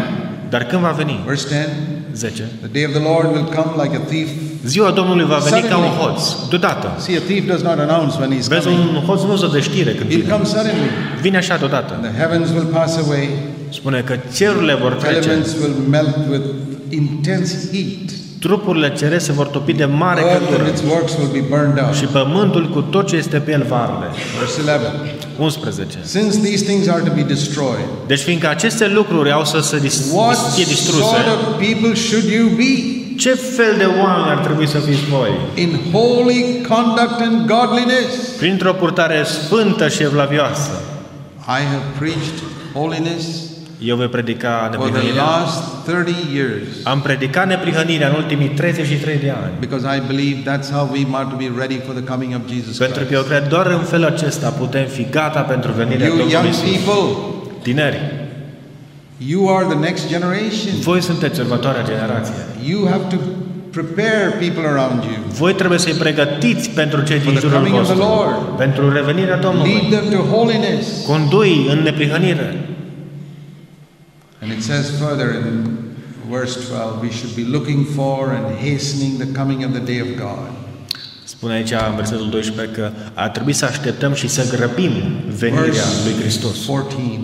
[0.50, 1.16] Dar când va veni?
[1.26, 1.70] Verse 10
[2.14, 2.44] 10.
[2.66, 4.30] The day of the Lord will come like a thief.
[4.66, 6.14] Ziua Domnului va veni ca un Suddenly.
[6.14, 6.88] hoț, deodată.
[7.00, 8.90] See, a thief does not announce when he's Vezi, coming.
[8.96, 10.32] un hoț nu se dă știre când He'll vine.
[10.34, 10.88] come suddenly.
[11.22, 11.92] Vine așa deodată.
[11.94, 13.30] And the heavens will pass away.
[13.70, 16.46] Spune că cerurile vor trece, Elements will melt with
[16.90, 18.10] intense heat.
[18.40, 21.78] trupurile cerese se vor topi de mare Earth and căldură its works will be burned
[21.86, 21.96] out.
[21.96, 24.08] și pământul cu tot ce este pe el va arde.
[24.40, 24.92] Verse 11.
[25.40, 25.98] 11.
[26.04, 30.02] Since these things are to be destroyed, Deci fiindcă aceste lucruri au să se dis-
[30.14, 32.74] what fie distruse, sort of people should you be?
[33.18, 35.30] Ce fel de oameni ar trebui să fiți voi?
[35.56, 38.28] In holy conduct and godliness.
[38.38, 40.72] Printr-o purtare sfântă și evlavioasă.
[41.48, 42.38] I have preached
[42.74, 43.26] holiness
[43.80, 45.24] eu voi predica for the neprihănirea.
[45.24, 49.52] last 30 years Am predicat neprihănirea în ultimii 33 de ani.
[49.60, 52.78] because I believe that's how we are to be ready for the coming of Jesus
[52.78, 53.28] Pentru că eu Christ.
[53.40, 56.62] cred doar în felul acesta putem fi gata pentru venirea You Domnului young Iisus.
[56.86, 57.18] people,
[57.62, 58.00] Tineri,
[59.18, 60.72] you are the next generation.
[60.82, 62.34] voi sunteți următoarea generație.
[62.66, 63.18] You have to
[63.72, 65.16] prepare people around you.
[65.28, 68.58] Voi trebuie să-i pregătiți pentru cei din For the jurul coming of the vostru, Lord.
[68.58, 69.88] pentru revenirea Lead Domnului.
[69.90, 71.06] them to holiness.
[71.06, 72.70] Condui în neprihănire.
[74.42, 75.78] And it says further in
[76.30, 80.08] verse 12, we should be looking for and hastening the coming of the day of
[80.18, 80.50] God.
[81.24, 84.92] Spune aici în versetul 12 că ar trebui să așteptăm și să grăbim
[85.38, 86.58] venirea lui Hristos.
[86.58, 87.20] 14.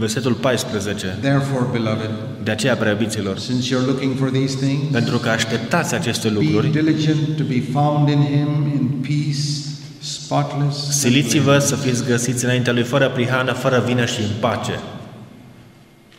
[0.00, 2.10] În versetul 14, Therefore, beloved,
[2.42, 6.68] de aceea, preabiților, since you're looking for these things, pentru că așteptați aceste be lucruri,
[6.68, 9.46] diligent to be found in Him in peace,
[10.00, 10.84] spotless.
[10.84, 14.78] and siliți-vă să fiți găsiți înaintea lui fără prihană, fără vină și în pace.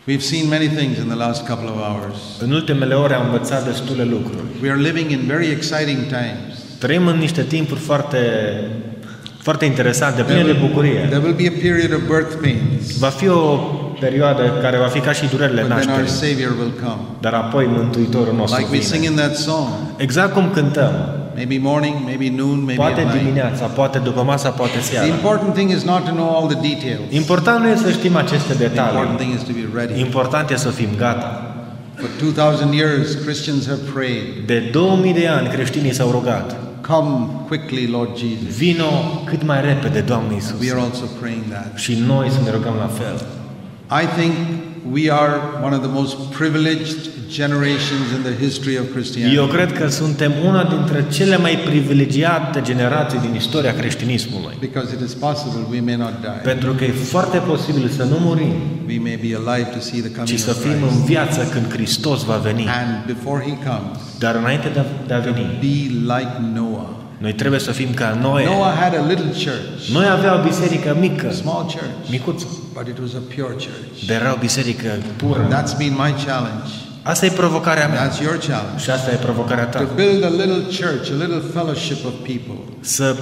[0.09, 2.17] We've seen many things in the last couple of hours.
[2.39, 4.43] În ultimele ore am învățat destule lucruri.
[4.61, 6.77] We are living in very exciting times.
[6.79, 8.19] Trăim în niște timpuri foarte,
[9.41, 10.99] foarte interesante, pline There de will, bucurie.
[11.09, 13.55] there will be a period of birth pains, Va fi o
[13.99, 17.01] perioadă care va fi ca și durerile but then our nașterii, Savior will come.
[17.19, 19.11] dar apoi Mântuitorul nostru Like we sing vine.
[19.11, 19.67] in that song.
[19.97, 20.93] Exact cum cântăm,
[21.35, 23.17] Maybe morning, maybe noon, maybe poate at night.
[23.21, 25.05] dimineața, poate după masa, poate The seara.
[25.05, 27.01] important thing is not to know all the details.
[27.09, 29.17] Important nu e să știm aceste The important detalii.
[29.21, 29.99] thing is to be ready.
[29.99, 31.55] Important e să fim gata.
[31.95, 36.55] For 2000 years, Christians have prayed, De 2000 de ani creștinii s-au rugat.
[36.91, 38.57] Come quickly, Lord Jesus.
[38.57, 38.91] Vino
[39.25, 40.59] cât mai repede, Doamne Iisus.
[40.59, 41.71] We are also praying that.
[41.75, 43.15] Și noi să ne rugăm la fel.
[44.03, 44.33] I think
[44.91, 45.33] we are
[45.63, 46.97] one of the most privileged
[47.29, 49.35] generations in the history of Christianity.
[49.35, 54.53] Eu cred că suntem una dintre cele mai privilegiate generații din istoria creștinismului.
[54.59, 56.39] Because it is possible we may not die.
[56.43, 58.53] Pentru că e foarte posibil să nu murim,
[58.87, 61.05] We may be alive to see the ci coming să of fim în Christ.
[61.05, 62.65] viață când Hristos va veni.
[62.67, 65.75] And before he comes, Dar înainte de a, de a veni, be
[66.13, 66.70] like Noah.
[67.21, 68.45] Noi trebuie să fim ca Noe.
[68.45, 72.87] Noah had a little church, Noi avea o biserică mică, a small church, micuță, but
[72.87, 73.95] it was a pure church.
[74.07, 75.43] dar era o biserică pură.
[75.47, 76.69] That's been my challenge.
[77.01, 78.77] Asta e provocarea mea That's your challenge.
[78.83, 79.87] și asta e provocarea To ta.
[79.95, 83.15] build a little church, a little fellowship of people Să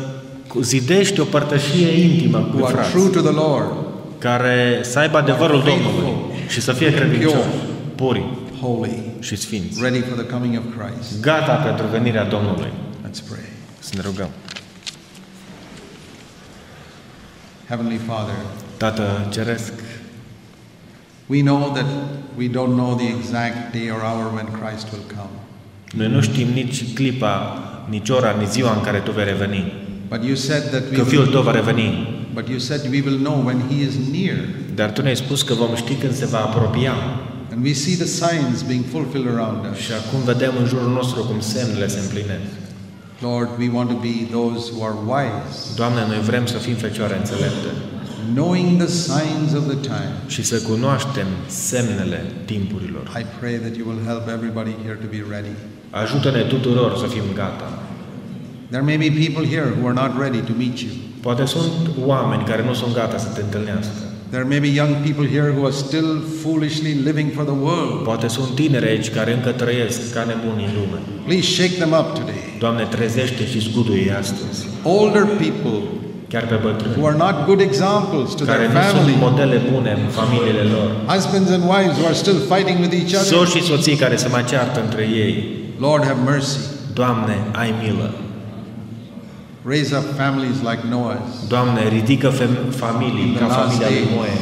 [0.61, 3.71] zidești o părtășie intimă cu who are frați, true to the Lord,
[4.17, 6.13] care să aibă adevărul Domnului
[6.47, 7.35] și să fie credincioși,
[7.95, 8.23] puri
[8.61, 9.81] holy, și sfinți.
[9.81, 11.21] ready for the coming of Christ.
[11.21, 12.71] Gata pentru venirea Domnului.
[13.07, 13.47] Let's pray.
[13.89, 14.29] Să ne rugăm.
[17.67, 18.35] Heavenly Father,
[18.77, 19.73] Tată Ceresc,
[21.27, 21.85] we know that
[22.37, 25.35] we don't know the exact day or hour when Christ will come.
[25.93, 27.57] noi nu știm nici clipa,
[27.89, 29.73] nici ora, nici ziua în care Tu vei reveni.
[30.09, 32.07] But you said that we Că Fiul will, Tău va reveni.
[32.33, 34.37] but you said we will know when he is near.
[34.75, 36.93] Dar Tu ne-ai spus că vom ști când se va apropia.
[37.51, 39.77] And we see the signs being fulfilled around us.
[39.79, 42.51] Și acum vedem în jurul nostru cum semnele se împlinesc.
[43.21, 47.17] Lord, we want to be those who are wise, Doamne, noi vrem să fim fecioare
[47.17, 47.67] înțelepte
[48.33, 50.13] knowing the signs of the time.
[50.27, 53.03] și să cunoaștem semnele timpurilor.
[53.19, 55.53] I pray that you will help everybody here to be ready.
[55.89, 57.69] Ajută-ne tuturor să fim gata.
[58.69, 60.91] There may be people here who are not ready to meet you.
[61.21, 61.71] Poate sunt
[62.05, 63.99] oameni care nu sunt gata să te întâlnească.
[64.29, 68.03] There may be young people here who are still foolishly living for the world.
[68.03, 70.99] Poate sunt tineri aici care încă trăiesc ca nebuni în lume.
[71.25, 72.48] Please shake them up today.
[72.59, 74.59] Doamne, trezește și zguduie astăzi.
[74.83, 75.79] Older people
[76.33, 79.15] Chiar pe who bătrâni, are not good examples to care their nu sunt family.
[79.27, 80.89] modele bune în familiile lor.
[81.13, 83.31] Husbands and wives who are still fighting with each other.
[83.37, 85.33] Soți și soții care se mai ceartă între ei.
[85.85, 86.57] Lord, have mercy.
[86.99, 88.09] Doamne, ai milă.
[89.71, 91.29] Raise up families like Noah's.
[91.53, 94.33] Doamne, ridică fem- familii ca familia lui Noe.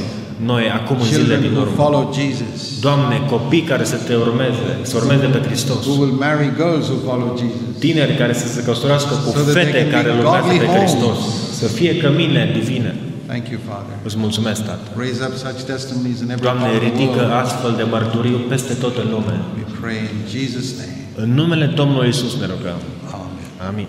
[0.51, 1.75] Noi, acum în zilele Children din who urmă.
[1.83, 2.59] follow Jesus.
[2.85, 5.79] Doamne, copii care să te urmeze, să urmeze pe Hristos.
[5.85, 7.61] Who will marry girls who follow Jesus.
[7.83, 10.47] Tineri care să se căsătorească cu So that they fete can care be îl urmează
[10.47, 10.81] godly pe homes.
[10.83, 11.17] Hristos.
[11.61, 12.91] Să fie cămine divine.
[13.31, 13.93] Thank you, Father.
[14.07, 14.85] Îți mulțumesc, Tată.
[15.01, 17.41] Raise up such testimonies in every Doamne, part of the ridică world.
[17.43, 19.35] astfel de mărturii peste tot în lume.
[19.59, 20.95] We pray in Jesus' name.
[21.23, 22.79] În numele Domnului Isus ne rugăm.
[23.21, 23.45] Amen.
[23.69, 23.88] Amin.